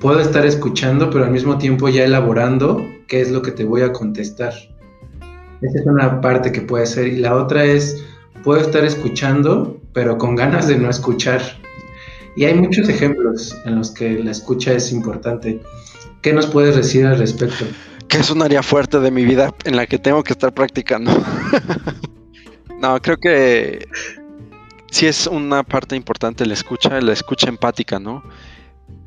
puedo 0.00 0.20
estar 0.20 0.44
escuchando, 0.44 1.10
pero 1.10 1.24
al 1.24 1.30
mismo 1.30 1.58
tiempo 1.58 1.88
ya 1.88 2.04
elaborando 2.04 2.84
qué 3.06 3.20
es 3.20 3.30
lo 3.30 3.42
que 3.42 3.52
te 3.52 3.64
voy 3.64 3.82
a 3.82 3.92
contestar. 3.92 4.52
Esa 5.60 5.78
es 5.78 5.86
una 5.86 6.20
parte 6.20 6.52
que 6.52 6.60
puede 6.60 6.86
ser. 6.86 7.08
Y 7.08 7.16
la 7.16 7.34
otra 7.34 7.64
es, 7.64 8.04
puedo 8.42 8.60
estar 8.60 8.84
escuchando, 8.84 9.80
pero 9.92 10.18
con 10.18 10.36
ganas 10.36 10.68
de 10.68 10.76
no 10.76 10.90
escuchar. 10.90 11.40
Y 12.36 12.44
hay 12.44 12.54
muchos 12.54 12.88
ejemplos 12.88 13.56
en 13.64 13.76
los 13.76 13.90
que 13.90 14.18
la 14.18 14.30
escucha 14.30 14.72
es 14.72 14.92
importante. 14.92 15.60
¿Qué 16.20 16.32
nos 16.32 16.46
puedes 16.46 16.74
decir 16.76 17.06
al 17.06 17.18
respecto? 17.18 17.64
Que 18.08 18.18
es 18.18 18.30
un 18.30 18.42
área 18.42 18.62
fuerte 18.62 19.00
de 19.00 19.10
mi 19.10 19.24
vida 19.24 19.54
en 19.64 19.76
la 19.76 19.86
que 19.86 19.98
tengo 19.98 20.22
que 20.22 20.32
estar 20.32 20.52
practicando. 20.52 21.10
No, 22.84 23.00
creo 23.00 23.16
que 23.16 23.88
sí 24.90 25.06
es 25.06 25.26
una 25.26 25.62
parte 25.62 25.96
importante 25.96 26.44
la 26.44 26.52
escucha, 26.52 27.00
la 27.00 27.14
escucha 27.14 27.48
empática, 27.48 27.98
¿no? 27.98 28.22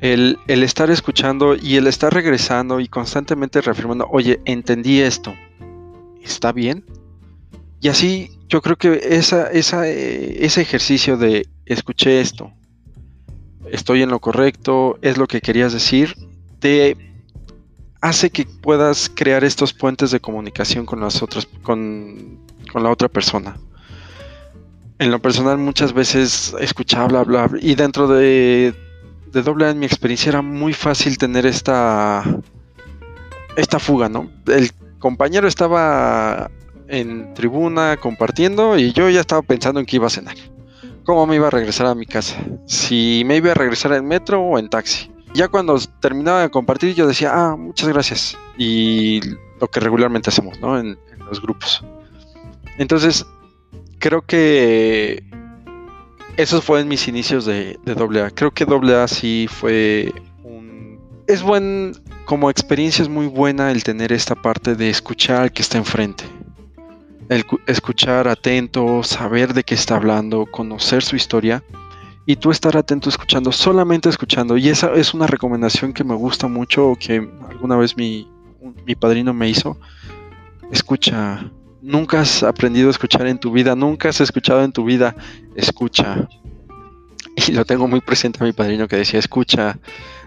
El, 0.00 0.38
estar 0.46 0.90
escuchando 0.90 1.56
y 1.56 1.76
el 1.76 1.86
estar 1.86 2.12
regresando 2.12 2.80
y 2.80 2.88
constantemente 2.88 3.60
reafirmando, 3.60 4.06
oye, 4.10 4.40
entendí 4.44 5.00
esto, 5.00 5.34
¿está 6.22 6.52
bien? 6.52 6.84
Y 7.80 7.88
así 7.88 8.30
yo 8.48 8.62
creo 8.62 8.76
que 8.76 9.00
esa, 9.02 9.50
esa, 9.50 9.88
eh, 9.88 10.44
ese 10.44 10.62
ejercicio 10.62 11.16
de 11.16 11.46
escuché 11.66 12.20
esto, 12.20 12.52
estoy 13.70 14.02
en 14.02 14.10
lo 14.10 14.20
correcto, 14.20 14.98
es 15.02 15.18
lo 15.18 15.26
que 15.26 15.40
querías 15.40 15.72
decir, 15.72 16.14
te 16.60 16.96
hace 18.00 18.30
que 18.30 18.46
puedas 18.46 19.10
crear 19.12 19.42
estos 19.42 19.72
puentes 19.72 20.12
de 20.12 20.20
comunicación 20.20 20.86
con 20.86 21.00
las 21.00 21.22
otras, 21.22 21.46
con, 21.62 22.38
con 22.72 22.82
la 22.84 22.90
otra 22.90 23.08
persona 23.08 23.56
en 24.98 25.10
lo 25.10 25.20
personal 25.20 25.58
muchas 25.58 25.92
veces 25.92 26.54
escuchaba 26.60 27.22
bla 27.22 27.22
bla 27.22 27.50
y 27.60 27.74
dentro 27.74 28.08
de, 28.08 28.74
de 29.32 29.42
doble 29.42 29.68
en 29.68 29.78
mi 29.78 29.86
experiencia 29.86 30.30
era 30.30 30.42
muy 30.42 30.72
fácil 30.72 31.18
tener 31.18 31.46
esta 31.46 32.24
esta 33.56 33.78
fuga, 33.78 34.08
¿no? 34.08 34.30
El 34.46 34.70
compañero 34.98 35.48
estaba 35.48 36.50
en 36.86 37.34
tribuna 37.34 37.96
compartiendo 38.00 38.78
y 38.78 38.92
yo 38.92 39.10
ya 39.10 39.20
estaba 39.20 39.42
pensando 39.42 39.80
en 39.80 39.86
qué 39.86 39.96
iba 39.96 40.06
a 40.06 40.10
cenar. 40.10 40.36
¿Cómo 41.04 41.26
me 41.26 41.36
iba 41.36 41.48
a 41.48 41.50
regresar 41.50 41.86
a 41.86 41.94
mi 41.94 42.06
casa? 42.06 42.36
Si 42.66 43.22
me 43.26 43.36
iba 43.36 43.50
a 43.50 43.54
regresar 43.54 43.92
en 43.92 44.06
metro 44.06 44.40
o 44.42 44.58
en 44.58 44.68
taxi. 44.68 45.10
Ya 45.34 45.48
cuando 45.48 45.78
terminaba 46.00 46.42
de 46.42 46.50
compartir 46.50 46.94
yo 46.94 47.06
decía, 47.06 47.32
ah, 47.34 47.56
muchas 47.56 47.88
gracias. 47.88 48.38
Y 48.56 49.20
lo 49.60 49.68
que 49.68 49.80
regularmente 49.80 50.30
hacemos, 50.30 50.58
¿no? 50.60 50.78
En, 50.78 50.98
en 51.12 51.26
los 51.26 51.40
grupos. 51.42 51.84
Entonces, 52.78 53.26
creo 53.98 54.22
que 54.22 55.24
esos 56.38 56.64
fueron 56.64 56.86
mis 56.86 57.08
inicios 57.08 57.44
de, 57.44 57.78
de 57.84 57.92
AA. 57.92 58.30
Creo 58.30 58.52
que 58.52 58.64
AA 58.64 59.08
sí 59.08 59.48
fue 59.50 60.14
un... 60.44 61.00
Es 61.26 61.42
buen, 61.42 61.92
como 62.24 62.48
experiencia 62.48 63.02
es 63.02 63.08
muy 63.08 63.26
buena 63.26 63.72
el 63.72 63.82
tener 63.82 64.12
esta 64.12 64.36
parte 64.36 64.76
de 64.76 64.88
escuchar 64.88 65.42
al 65.42 65.52
que 65.52 65.62
está 65.62 65.78
enfrente. 65.78 66.24
El 67.28 67.44
escuchar 67.66 68.28
atento, 68.28 69.02
saber 69.02 69.52
de 69.52 69.64
qué 69.64 69.74
está 69.74 69.96
hablando, 69.96 70.46
conocer 70.46 71.02
su 71.02 71.16
historia 71.16 71.64
y 72.24 72.36
tú 72.36 72.52
estar 72.52 72.76
atento 72.76 73.08
escuchando, 73.08 73.50
solamente 73.50 74.08
escuchando. 74.08 74.56
Y 74.56 74.68
esa 74.68 74.92
es 74.94 75.14
una 75.14 75.26
recomendación 75.26 75.92
que 75.92 76.04
me 76.04 76.14
gusta 76.14 76.46
mucho, 76.46 76.96
que 77.00 77.28
alguna 77.50 77.76
vez 77.76 77.96
mi, 77.96 78.30
mi 78.86 78.94
padrino 78.94 79.34
me 79.34 79.48
hizo. 79.48 79.76
Escucha, 80.70 81.50
nunca 81.82 82.20
has 82.20 82.42
aprendido 82.42 82.88
a 82.88 82.90
escuchar 82.90 83.26
en 83.26 83.38
tu 83.38 83.52
vida, 83.52 83.74
nunca 83.74 84.08
has 84.08 84.20
escuchado 84.20 84.62
en 84.62 84.72
tu 84.72 84.84
vida, 84.84 85.14
escucha. 85.54 86.28
Y 87.36 87.52
lo 87.52 87.64
tengo 87.64 87.86
muy 87.86 88.00
presente 88.00 88.42
a 88.42 88.46
mi 88.46 88.52
padrino 88.52 88.88
que 88.88 88.96
decía, 88.96 89.20
escucha, 89.20 89.78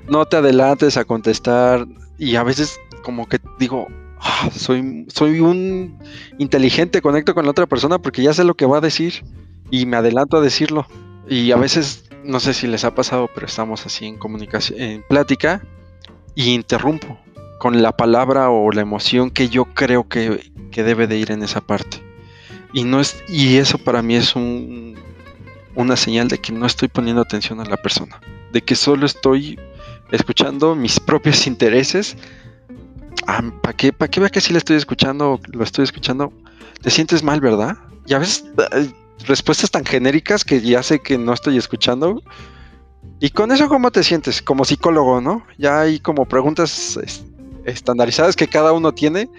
no 0.09 0.25
te 0.25 0.37
adelantes 0.37 0.97
a 0.97 1.03
contestar. 1.03 1.85
Y 2.17 2.35
a 2.35 2.43
veces 2.43 2.79
como 3.03 3.27
que 3.27 3.39
digo, 3.59 3.87
ah, 4.19 4.49
soy, 4.55 5.05
soy 5.13 5.39
un 5.39 5.99
inteligente, 6.37 7.01
conecto 7.01 7.33
con 7.33 7.45
la 7.45 7.51
otra 7.51 7.65
persona 7.65 7.99
porque 7.99 8.23
ya 8.23 8.33
sé 8.33 8.43
lo 8.43 8.55
que 8.55 8.65
va 8.65 8.77
a 8.77 8.81
decir 8.81 9.25
y 9.69 9.85
me 9.85 9.97
adelanto 9.97 10.37
a 10.37 10.41
decirlo. 10.41 10.87
Y 11.27 11.51
a 11.51 11.57
veces, 11.57 12.09
no 12.23 12.39
sé 12.39 12.53
si 12.53 12.67
les 12.67 12.83
ha 12.83 12.95
pasado, 12.95 13.29
pero 13.33 13.47
estamos 13.47 13.85
así 13.85 14.05
en 14.05 14.17
comunicación, 14.17 14.79
en 14.79 15.03
plática 15.03 15.61
y 16.35 16.53
interrumpo 16.53 17.19
con 17.61 17.83
la 17.83 17.95
palabra 17.95 18.49
o 18.49 18.71
la 18.71 18.81
emoción 18.81 19.29
que 19.29 19.47
yo 19.47 19.65
creo 19.65 20.09
que, 20.09 20.51
debe 20.71 21.05
de 21.05 21.17
ir 21.17 21.29
en 21.29 21.43
esa 21.43 21.61
parte. 21.61 22.01
Y, 22.73 22.85
no 22.85 22.99
es, 22.99 23.23
y 23.27 23.57
eso 23.57 23.77
para 23.77 24.01
mí 24.01 24.15
es 24.15 24.35
un, 24.35 24.95
una 25.75 25.95
señal 25.95 26.27
de 26.27 26.39
que 26.39 26.51
no 26.51 26.65
estoy 26.65 26.87
poniendo 26.87 27.21
atención 27.21 27.59
a 27.59 27.65
la 27.65 27.77
persona, 27.77 28.19
de 28.51 28.63
que 28.63 28.73
solo 28.73 29.05
estoy 29.05 29.59
escuchando 30.11 30.73
mis 30.73 30.99
propios 30.99 31.45
intereses. 31.53 32.17
Ah, 33.27 33.43
¿Para 33.61 33.77
qué, 33.77 33.93
¿Para 33.93 34.09
qué 34.09 34.19
vea 34.19 34.29
que 34.31 34.41
si 34.41 34.53
le 34.53 34.57
estoy 34.57 34.77
escuchando 34.77 35.39
lo 35.51 35.63
estoy 35.63 35.83
escuchando? 35.83 36.33
Te 36.81 36.89
sientes 36.89 37.21
mal, 37.21 37.41
¿verdad? 37.41 37.77
Y 38.07 38.15
a 38.15 38.17
veces 38.17 38.43
respuestas 39.27 39.69
tan 39.69 39.85
genéricas 39.85 40.43
que 40.43 40.61
ya 40.61 40.81
sé 40.81 40.97
que 40.97 41.15
no 41.15 41.31
estoy 41.31 41.57
escuchando. 41.57 42.23
Y 43.19 43.29
con 43.29 43.51
eso, 43.51 43.69
¿cómo 43.69 43.91
te 43.91 44.01
sientes? 44.01 44.41
Como 44.41 44.65
psicólogo, 44.65 45.21
¿no? 45.21 45.45
Ya 45.59 45.81
hay 45.81 45.99
como 45.99 46.25
preguntas 46.25 46.97
estandarizadas 47.65 48.35
que 48.35 48.47
cada 48.47 48.73
uno 48.73 48.93
tiene. 48.93 49.29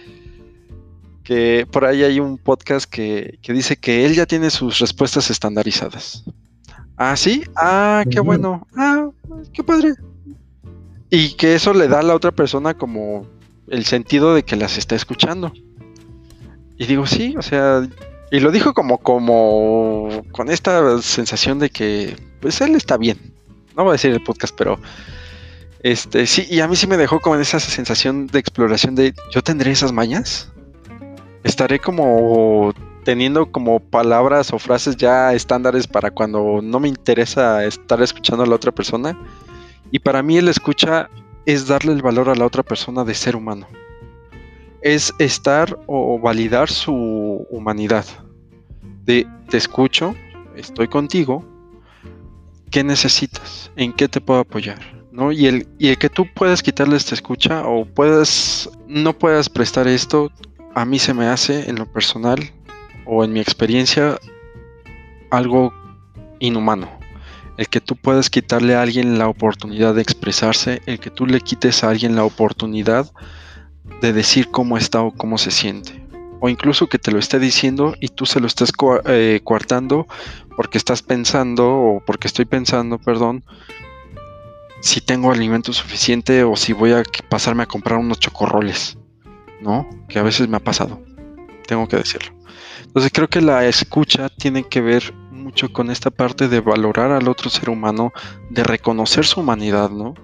Que 1.24 1.66
por 1.70 1.84
ahí 1.84 2.02
hay 2.02 2.18
un 2.18 2.36
podcast 2.36 2.90
que, 2.90 3.38
dice 3.42 3.76
que 3.76 4.04
él 4.04 4.14
ya 4.14 4.26
tiene 4.26 4.50
sus 4.50 4.78
respuestas 4.80 5.30
estandarizadas. 5.30 6.24
Ah, 6.96 7.16
sí, 7.16 7.44
ah, 7.56 8.04
qué 8.10 8.20
bueno, 8.20 8.66
ah, 8.76 9.08
qué 9.52 9.62
padre. 9.62 9.94
Y 11.10 11.34
que 11.34 11.54
eso 11.54 11.74
le 11.74 11.88
da 11.88 12.00
a 12.00 12.02
la 12.02 12.14
otra 12.14 12.32
persona 12.32 12.74
como 12.74 13.26
el 13.68 13.84
sentido 13.84 14.34
de 14.34 14.42
que 14.42 14.56
las 14.56 14.78
está 14.78 14.96
escuchando. 14.96 15.52
Y 16.76 16.86
digo, 16.86 17.06
sí, 17.06 17.34
o 17.38 17.42
sea, 17.42 17.88
y 18.30 18.40
lo 18.40 18.50
dijo 18.50 18.72
como, 18.74 18.98
como 18.98 20.08
con 20.32 20.50
esta 20.50 21.00
sensación 21.02 21.58
de 21.58 21.70
que, 21.70 22.16
pues 22.40 22.60
él 22.60 22.74
está 22.74 22.96
bien. 22.96 23.18
No 23.76 23.84
voy 23.84 23.90
a 23.90 23.92
decir 23.92 24.10
el 24.10 24.22
podcast, 24.22 24.54
pero 24.56 24.78
este, 25.82 26.26
sí, 26.26 26.46
y 26.48 26.60
a 26.60 26.68
mí 26.68 26.76
sí 26.76 26.86
me 26.86 26.96
dejó 26.96 27.20
como 27.20 27.36
esa 27.36 27.58
sensación 27.58 28.28
de 28.28 28.38
exploración 28.38 28.94
de 28.94 29.14
yo 29.30 29.42
tendré 29.42 29.72
esas 29.72 29.92
mañas. 29.92 30.52
Estaré 31.42 31.80
como 31.80 32.72
teniendo 33.04 33.50
como 33.50 33.80
palabras 33.80 34.52
o 34.52 34.60
frases 34.60 34.96
ya 34.96 35.32
estándares 35.34 35.88
para 35.88 36.12
cuando 36.12 36.60
no 36.62 36.78
me 36.78 36.86
interesa 36.86 37.64
estar 37.64 38.00
escuchando 38.00 38.44
a 38.44 38.46
la 38.46 38.54
otra 38.54 38.70
persona. 38.70 39.18
Y 39.90 39.98
para 39.98 40.22
mí 40.22 40.36
el 40.36 40.48
escucha 40.48 41.10
es 41.46 41.66
darle 41.66 41.92
el 41.92 42.02
valor 42.02 42.28
a 42.28 42.36
la 42.36 42.46
otra 42.46 42.62
persona 42.62 43.02
de 43.04 43.14
ser 43.14 43.34
humano. 43.34 43.66
Es 44.82 45.12
estar 45.18 45.78
o 45.86 46.18
validar 46.20 46.70
su 46.70 47.46
humanidad. 47.50 48.04
De 49.04 49.26
te 49.48 49.56
escucho, 49.56 50.14
estoy 50.56 50.86
contigo, 50.86 51.44
¿qué 52.70 52.84
necesitas? 52.84 53.72
¿En 53.74 53.92
qué 53.92 54.06
te 54.06 54.20
puedo 54.20 54.40
apoyar? 54.40 55.01
¿No? 55.12 55.30
Y 55.30 55.46
el, 55.46 55.68
y 55.78 55.88
el 55.88 55.98
que 55.98 56.08
tú 56.08 56.26
puedas 56.34 56.62
quitarle 56.62 56.96
esta 56.96 57.14
escucha 57.14 57.66
o 57.66 57.84
puedas, 57.84 58.68
no 58.88 59.12
puedas 59.12 59.48
prestar 59.48 59.86
esto, 59.86 60.32
a 60.74 60.84
mí 60.84 60.98
se 60.98 61.14
me 61.14 61.26
hace 61.26 61.68
en 61.68 61.76
lo 61.76 61.86
personal 61.86 62.38
o 63.04 63.24
en 63.24 63.32
mi 63.32 63.40
experiencia 63.40 64.18
algo 65.30 65.72
inhumano. 66.40 66.88
El 67.58 67.68
que 67.68 67.80
tú 67.80 67.96
puedas 67.96 68.30
quitarle 68.30 68.74
a 68.74 68.82
alguien 68.82 69.18
la 69.18 69.28
oportunidad 69.28 69.94
de 69.94 70.02
expresarse, 70.02 70.80
el 70.86 70.98
que 70.98 71.10
tú 71.10 71.26
le 71.26 71.40
quites 71.40 71.84
a 71.84 71.90
alguien 71.90 72.16
la 72.16 72.24
oportunidad 72.24 73.12
de 74.00 74.12
decir 74.12 74.50
cómo 74.50 74.78
está 74.78 75.02
o 75.02 75.12
cómo 75.12 75.38
se 75.38 75.50
siente. 75.50 76.02
O 76.40 76.48
incluso 76.48 76.88
que 76.88 76.98
te 76.98 77.12
lo 77.12 77.18
esté 77.18 77.38
diciendo 77.38 77.94
y 78.00 78.08
tú 78.08 78.26
se 78.26 78.40
lo 78.40 78.46
estés 78.46 78.72
eh, 79.04 79.40
coartando 79.44 80.08
porque 80.56 80.78
estás 80.78 81.02
pensando 81.02 81.70
o 81.70 82.02
porque 82.04 82.26
estoy 82.26 82.46
pensando, 82.46 82.98
perdón, 82.98 83.44
si 84.82 85.00
tengo 85.00 85.30
alimento 85.30 85.72
suficiente 85.72 86.42
o 86.42 86.56
si 86.56 86.72
voy 86.72 86.92
a 86.92 87.04
pasarme 87.28 87.62
a 87.62 87.66
comprar 87.66 87.98
unos 87.98 88.18
chocorroles, 88.18 88.98
¿no? 89.60 89.88
Que 90.08 90.18
a 90.18 90.22
veces 90.22 90.48
me 90.48 90.56
ha 90.56 90.60
pasado, 90.60 91.00
tengo 91.66 91.86
que 91.88 91.96
decirlo. 91.96 92.32
Entonces 92.82 93.12
creo 93.14 93.28
que 93.28 93.40
la 93.40 93.64
escucha 93.66 94.28
tiene 94.28 94.64
que 94.64 94.80
ver 94.80 95.14
mucho 95.30 95.72
con 95.72 95.90
esta 95.90 96.10
parte 96.10 96.48
de 96.48 96.60
valorar 96.60 97.12
al 97.12 97.28
otro 97.28 97.48
ser 97.48 97.70
humano, 97.70 98.12
de 98.50 98.64
reconocer 98.64 99.24
su 99.24 99.40
humanidad, 99.40 99.88
¿no? 99.90 100.14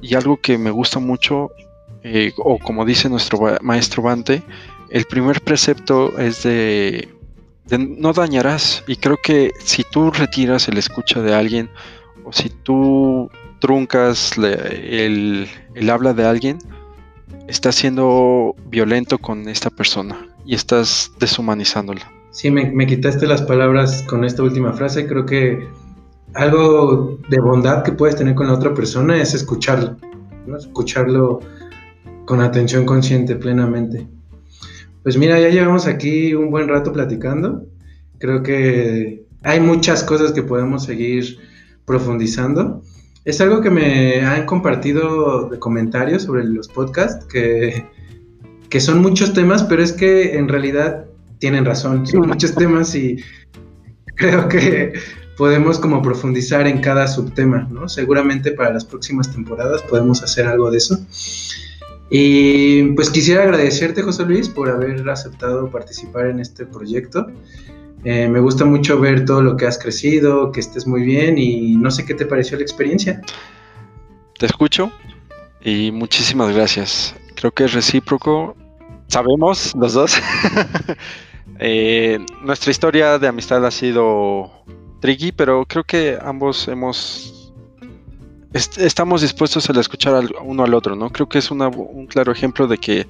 Y 0.00 0.14
algo 0.14 0.36
que 0.40 0.58
me 0.58 0.70
gusta 0.70 1.00
mucho, 1.00 1.50
eh, 2.04 2.32
o 2.36 2.58
como 2.58 2.84
dice 2.84 3.08
nuestro 3.08 3.40
maestro 3.62 4.02
Bante, 4.04 4.42
el 4.90 5.06
primer 5.06 5.40
precepto 5.40 6.16
es 6.18 6.44
de, 6.44 7.08
no 7.76 8.12
dañarás. 8.12 8.84
Y 8.86 8.96
creo 8.96 9.18
que 9.22 9.52
si 9.58 9.82
tú 9.82 10.12
retiras 10.12 10.68
el 10.68 10.78
escucha 10.78 11.20
de 11.20 11.34
alguien, 11.34 11.68
o 12.24 12.32
si 12.32 12.48
tú 12.48 13.30
truncas 13.58 14.36
el, 14.38 15.48
el 15.74 15.90
habla 15.90 16.14
de 16.14 16.24
alguien, 16.24 16.58
estás 17.48 17.76
siendo 17.76 18.54
violento 18.66 19.18
con 19.18 19.48
esta 19.48 19.70
persona 19.70 20.28
y 20.44 20.54
estás 20.54 21.12
deshumanizándola. 21.18 22.10
Sí, 22.30 22.50
me, 22.50 22.86
quitaste 22.86 23.26
las 23.26 23.42
palabras 23.42 24.02
con 24.02 24.24
esta 24.24 24.42
última 24.42 24.72
frase. 24.72 25.06
Creo 25.06 25.26
que 25.26 25.66
algo 26.34 27.18
de 27.28 27.40
bondad 27.40 27.82
que 27.82 27.92
puedes 27.92 28.16
tener 28.16 28.34
con 28.34 28.46
la 28.46 28.54
otra 28.54 28.74
persona 28.74 29.20
es 29.20 29.34
escucharlo, 29.34 29.96
escucharlo 30.56 31.40
con 32.26 32.40
atención 32.40 32.84
consciente 32.84 33.34
plenamente. 33.34 34.06
Pues 35.02 35.16
mira, 35.16 35.40
ya 35.40 35.48
llevamos 35.48 35.86
aquí 35.86 36.34
un 36.34 36.50
buen 36.50 36.68
rato 36.68 36.92
platicando. 36.92 37.64
Creo 38.18 38.42
que 38.42 39.24
hay 39.42 39.60
muchas 39.60 40.04
cosas 40.04 40.32
que 40.32 40.42
podemos 40.42 40.84
seguir 40.84 41.38
profundizando. 41.86 42.82
Es 43.28 43.42
algo 43.42 43.60
que 43.60 43.68
me 43.68 44.22
han 44.22 44.46
compartido 44.46 45.50
de 45.50 45.58
comentarios 45.58 46.22
sobre 46.22 46.44
los 46.44 46.66
podcasts, 46.66 47.26
que, 47.26 47.86
que 48.70 48.80
son 48.80 49.02
muchos 49.02 49.34
temas, 49.34 49.62
pero 49.64 49.82
es 49.82 49.92
que 49.92 50.38
en 50.38 50.48
realidad 50.48 51.04
tienen 51.38 51.66
razón, 51.66 52.06
son 52.06 52.26
muchos 52.26 52.54
temas 52.54 52.94
y 52.94 53.22
creo 54.14 54.48
que 54.48 54.94
podemos 55.36 55.78
como 55.78 56.00
profundizar 56.00 56.66
en 56.66 56.80
cada 56.80 57.06
subtema, 57.06 57.68
¿no? 57.70 57.86
Seguramente 57.90 58.52
para 58.52 58.72
las 58.72 58.86
próximas 58.86 59.30
temporadas 59.30 59.82
podemos 59.82 60.22
hacer 60.22 60.46
algo 60.46 60.70
de 60.70 60.78
eso. 60.78 60.98
Y 62.08 62.92
pues 62.92 63.10
quisiera 63.10 63.42
agradecerte, 63.42 64.00
José 64.00 64.24
Luis, 64.24 64.48
por 64.48 64.70
haber 64.70 65.06
aceptado 65.10 65.70
participar 65.70 66.28
en 66.28 66.40
este 66.40 66.64
proyecto. 66.64 67.26
Eh, 68.04 68.28
me 68.28 68.40
gusta 68.40 68.64
mucho 68.64 68.98
ver 69.00 69.24
todo 69.24 69.42
lo 69.42 69.56
que 69.56 69.66
has 69.66 69.78
crecido, 69.78 70.52
que 70.52 70.60
estés 70.60 70.86
muy 70.86 71.02
bien 71.02 71.36
y 71.38 71.76
no 71.76 71.90
sé 71.90 72.04
qué 72.06 72.14
te 72.14 72.26
pareció 72.26 72.56
la 72.56 72.62
experiencia. 72.62 73.20
Te 74.38 74.46
escucho 74.46 74.90
y 75.60 75.90
muchísimas 75.90 76.54
gracias. 76.54 77.14
Creo 77.34 77.52
que 77.52 77.64
es 77.64 77.72
recíproco. 77.72 78.56
Sabemos 79.08 79.74
los 79.74 79.94
dos 79.94 80.16
Eh, 81.60 82.18
nuestra 82.42 82.70
historia 82.70 83.18
de 83.18 83.26
amistad 83.26 83.64
ha 83.66 83.70
sido 83.70 84.50
tricky, 85.00 85.32
pero 85.32 85.64
creo 85.66 85.84
que 85.84 86.18
ambos 86.20 86.68
hemos 86.68 87.52
estamos 88.52 89.22
dispuestos 89.22 89.68
a 89.68 89.78
escuchar 89.78 90.14
al, 90.14 90.34
uno 90.42 90.64
al 90.64 90.72
otro, 90.72 90.96
¿no? 90.96 91.10
Creo 91.10 91.28
que 91.28 91.38
es 91.38 91.50
un 91.50 92.06
claro 92.08 92.32
ejemplo 92.32 92.66
de 92.66 92.78
que 92.78 93.06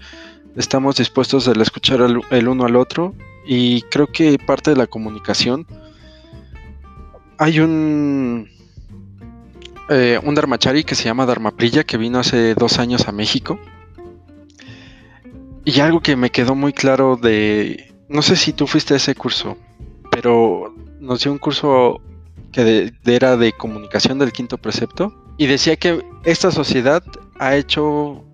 estamos 0.58 0.96
dispuestos 0.96 1.48
a 1.48 1.52
escuchar 1.52 2.00
el 2.30 2.48
uno 2.48 2.64
al 2.66 2.76
otro 2.76 3.14
y 3.46 3.82
creo 3.82 4.08
que 4.08 4.38
parte 4.38 4.70
de 4.70 4.76
la 4.76 4.86
comunicación 4.86 5.66
hay 7.38 7.60
un 7.60 8.50
eh, 9.88 10.20
un 10.22 10.34
Dharmachari 10.34 10.84
que 10.84 10.94
se 10.94 11.04
llama 11.04 11.24
Dharmapriya 11.24 11.84
que 11.84 11.96
vino 11.96 12.18
hace 12.18 12.54
dos 12.54 12.78
años 12.78 13.08
a 13.08 13.12
México. 13.12 13.58
Y 15.64 15.80
algo 15.80 16.00
que 16.00 16.14
me 16.16 16.30
quedó 16.30 16.54
muy 16.54 16.72
claro 16.74 17.16
de 17.16 17.94
no 18.08 18.20
sé 18.22 18.36
si 18.36 18.52
tú 18.52 18.66
fuiste 18.66 18.94
a 18.94 18.96
ese 18.98 19.14
curso, 19.14 19.56
pero 20.10 20.74
nos 21.00 21.22
dio 21.22 21.32
un 21.32 21.38
curso 21.38 22.00
que 22.52 22.92
era 23.04 23.36
de 23.36 23.52
comunicación 23.52 24.18
del 24.18 24.32
quinto 24.32 24.58
precepto 24.58 25.14
y 25.36 25.46
decía 25.46 25.76
que 25.76 26.04
esta 26.24 26.50
sociedad 26.50 27.02
ha 27.38 27.56
hecho, 27.56 28.24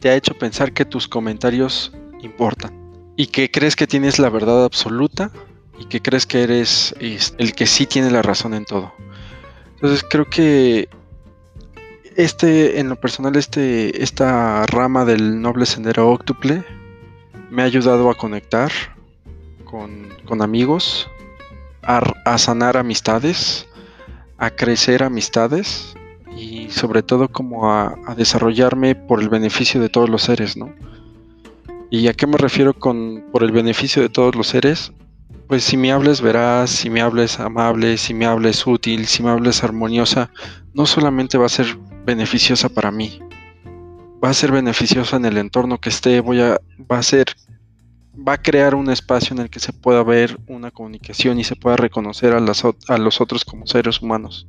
te 0.00 0.10
ha 0.10 0.16
hecho 0.16 0.36
pensar 0.36 0.72
que 0.72 0.84
tus 0.84 1.06
comentarios 1.06 1.92
importan 2.22 2.72
y 3.16 3.26
que 3.28 3.50
crees 3.50 3.76
que 3.76 3.86
tienes 3.86 4.18
la 4.18 4.30
verdad 4.30 4.64
absoluta 4.64 5.30
y 5.78 5.84
que 5.84 6.00
crees 6.00 6.26
que 6.26 6.42
eres 6.42 6.94
el 6.98 7.54
que 7.54 7.66
sí 7.66 7.86
tiene 7.86 8.10
la 8.10 8.22
razón 8.22 8.54
en 8.54 8.64
todo. 8.64 8.92
Entonces 9.74 10.04
creo 10.08 10.28
que 10.28 10.88
este, 12.16 12.80
en 12.80 12.88
lo 12.88 12.96
personal, 12.96 13.36
este, 13.36 14.02
esta 14.02 14.66
rama 14.66 15.04
del 15.04 15.40
noble 15.40 15.64
sendero 15.64 16.10
octuple 16.10 16.64
me 17.50 17.62
ha 17.62 17.64
ayudado 17.64 18.10
a 18.10 18.14
conectar, 18.14 18.70
con, 19.64 20.42
amigos, 20.42 21.08
a, 21.82 22.38
sanar 22.38 22.76
amistades, 22.76 23.66
a 24.38 24.50
crecer 24.50 25.02
amistades 25.02 25.94
y 26.36 26.70
sobre 26.70 27.02
todo 27.02 27.28
como 27.28 27.70
a, 27.70 27.96
desarrollarme 28.16 28.94
por 28.94 29.20
el 29.20 29.28
beneficio 29.28 29.80
de 29.80 29.88
todos 29.88 30.08
los 30.08 30.22
seres, 30.22 30.56
¿no? 30.56 30.72
¿Y 31.90 32.06
a 32.08 32.14
qué 32.14 32.26
me 32.26 32.38
refiero 32.38 32.74
con 32.74 33.24
por 33.32 33.42
el 33.42 33.52
beneficio 33.52 34.02
de 34.02 34.08
todos 34.08 34.34
los 34.34 34.48
seres? 34.48 34.92
Pues 35.48 35.64
si 35.64 35.76
me 35.76 35.90
hables 35.90 36.20
veraz, 36.20 36.70
si 36.70 36.90
me 36.90 37.00
hables 37.00 37.40
amable, 37.40 37.96
si 37.96 38.14
me 38.14 38.26
hables 38.26 38.66
útil, 38.66 39.06
si 39.06 39.22
me 39.22 39.30
hables 39.30 39.64
armoniosa, 39.64 40.30
no 40.74 40.86
solamente 40.86 41.38
va 41.38 41.46
a 41.46 41.48
ser 41.48 41.76
beneficiosa 42.06 42.68
para 42.68 42.92
mí, 42.92 43.20
va 44.22 44.30
a 44.30 44.34
ser 44.34 44.52
beneficiosa 44.52 45.16
en 45.16 45.24
el 45.24 45.38
entorno 45.38 45.80
que 45.80 45.88
esté, 45.88 46.20
voy 46.20 46.40
a, 46.40 46.60
va 46.90 46.98
a 46.98 47.02
ser 47.02 47.26
va 48.16 48.34
a 48.34 48.42
crear 48.42 48.74
un 48.74 48.90
espacio 48.90 49.34
en 49.34 49.42
el 49.42 49.50
que 49.50 49.60
se 49.60 49.72
pueda 49.72 50.02
ver 50.02 50.38
una 50.46 50.70
comunicación 50.70 51.38
y 51.38 51.44
se 51.44 51.56
pueda 51.56 51.76
reconocer 51.76 52.34
a, 52.34 52.38
a 52.38 52.98
los 52.98 53.20
otros 53.20 53.44
como 53.44 53.66
seres 53.66 54.02
humanos. 54.02 54.46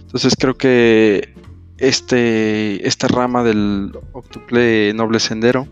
Entonces 0.00 0.34
creo 0.38 0.56
que 0.56 1.34
este, 1.78 2.86
esta 2.86 3.08
rama 3.08 3.42
del 3.44 3.92
octuple 4.12 4.92
noble 4.94 5.20
sendero, 5.20 5.68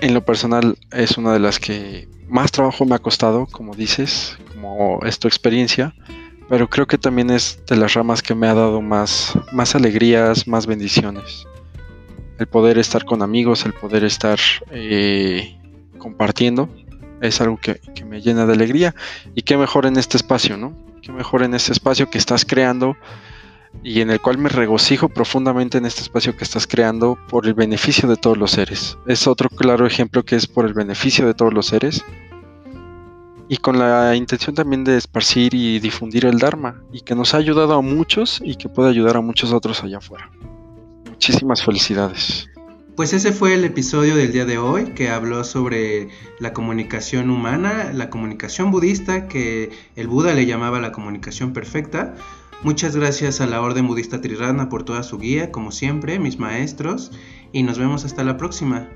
en 0.00 0.14
lo 0.14 0.24
personal 0.24 0.76
es 0.92 1.16
una 1.18 1.32
de 1.32 1.40
las 1.40 1.58
que 1.58 2.08
más 2.28 2.52
trabajo 2.52 2.84
me 2.84 2.94
ha 2.94 2.98
costado, 2.98 3.46
como 3.46 3.74
dices, 3.74 4.36
como 4.52 5.00
es 5.04 5.18
tu 5.18 5.28
experiencia, 5.28 5.94
pero 6.48 6.68
creo 6.68 6.86
que 6.86 6.98
también 6.98 7.30
es 7.30 7.62
de 7.66 7.76
las 7.76 7.94
ramas 7.94 8.22
que 8.22 8.34
me 8.34 8.46
ha 8.46 8.54
dado 8.54 8.80
más, 8.82 9.32
más 9.52 9.74
alegrías, 9.74 10.46
más 10.46 10.66
bendiciones. 10.66 11.46
El 12.38 12.46
poder 12.46 12.78
estar 12.78 13.04
con 13.04 13.22
amigos, 13.22 13.64
el 13.64 13.72
poder 13.72 14.04
estar 14.04 14.38
eh, 14.70 15.56
compartiendo 15.98 16.68
es 17.20 17.40
algo 17.40 17.58
que, 17.58 17.80
me 18.04 18.20
llena 18.20 18.46
de 18.46 18.52
alegría. 18.52 18.94
Y 19.34 19.42
qué 19.42 19.56
mejor 19.56 19.86
en 19.86 19.96
este 19.96 20.16
espacio, 20.16 20.56
¿no? 20.56 20.74
Qué 21.02 21.12
mejor 21.12 21.42
en 21.42 21.54
este 21.54 21.72
espacio 21.72 22.10
que 22.10 22.18
estás 22.18 22.44
creando 22.44 22.96
y 23.82 24.00
en 24.00 24.10
el 24.10 24.20
cual 24.20 24.38
me 24.38 24.48
regocijo 24.48 25.08
profundamente 25.08 25.78
en 25.78 25.86
este 25.86 26.02
espacio 26.02 26.36
que 26.36 26.44
estás 26.44 26.66
creando 26.66 27.18
por 27.28 27.46
el 27.46 27.54
beneficio 27.54 28.08
de 28.08 28.16
todos 28.16 28.36
los 28.36 28.52
seres. 28.52 28.96
Es 29.06 29.26
otro 29.26 29.48
claro 29.48 29.86
ejemplo 29.86 30.24
que 30.24 30.36
es 30.36 30.46
por 30.46 30.64
el 30.66 30.74
beneficio 30.74 31.26
de 31.26 31.34
todos 31.34 31.52
los 31.52 31.66
seres 31.66 32.04
y 33.48 33.56
con 33.58 33.78
la 33.78 34.14
intención 34.14 34.54
también 34.54 34.84
de 34.84 34.96
esparcir 34.96 35.54
y 35.54 35.80
difundir 35.80 36.24
el 36.24 36.38
Dharma 36.38 36.82
y 36.92 37.00
que 37.00 37.14
nos 37.14 37.34
ha 37.34 37.38
ayudado 37.38 37.74
a 37.74 37.82
muchos 37.82 38.40
y 38.42 38.56
que 38.56 38.68
puede 38.68 38.90
ayudar 38.90 39.16
a 39.16 39.20
muchos 39.20 39.52
otros 39.52 39.82
allá 39.82 39.98
afuera. 39.98 40.30
Muchísimas 41.10 41.62
felicidades. 41.62 42.48
Pues 42.96 43.12
ese 43.12 43.32
fue 43.32 43.54
el 43.54 43.64
episodio 43.64 44.14
del 44.14 44.30
día 44.30 44.44
de 44.44 44.56
hoy 44.56 44.84
que 44.94 45.08
habló 45.08 45.42
sobre 45.42 46.10
la 46.38 46.52
comunicación 46.52 47.28
humana, 47.28 47.90
la 47.92 48.08
comunicación 48.08 48.70
budista 48.70 49.26
que 49.26 49.72
el 49.96 50.06
Buda 50.06 50.32
le 50.32 50.46
llamaba 50.46 50.78
la 50.80 50.92
comunicación 50.92 51.52
perfecta. 51.52 52.14
Muchas 52.62 52.94
gracias 52.94 53.40
a 53.40 53.46
la 53.46 53.60
Orden 53.60 53.88
Budista 53.88 54.20
Trirana 54.20 54.68
por 54.68 54.84
toda 54.84 55.02
su 55.02 55.18
guía, 55.18 55.50
como 55.50 55.72
siempre, 55.72 56.20
mis 56.20 56.38
maestros, 56.38 57.10
y 57.50 57.64
nos 57.64 57.80
vemos 57.80 58.04
hasta 58.04 58.22
la 58.22 58.36
próxima. 58.36 58.88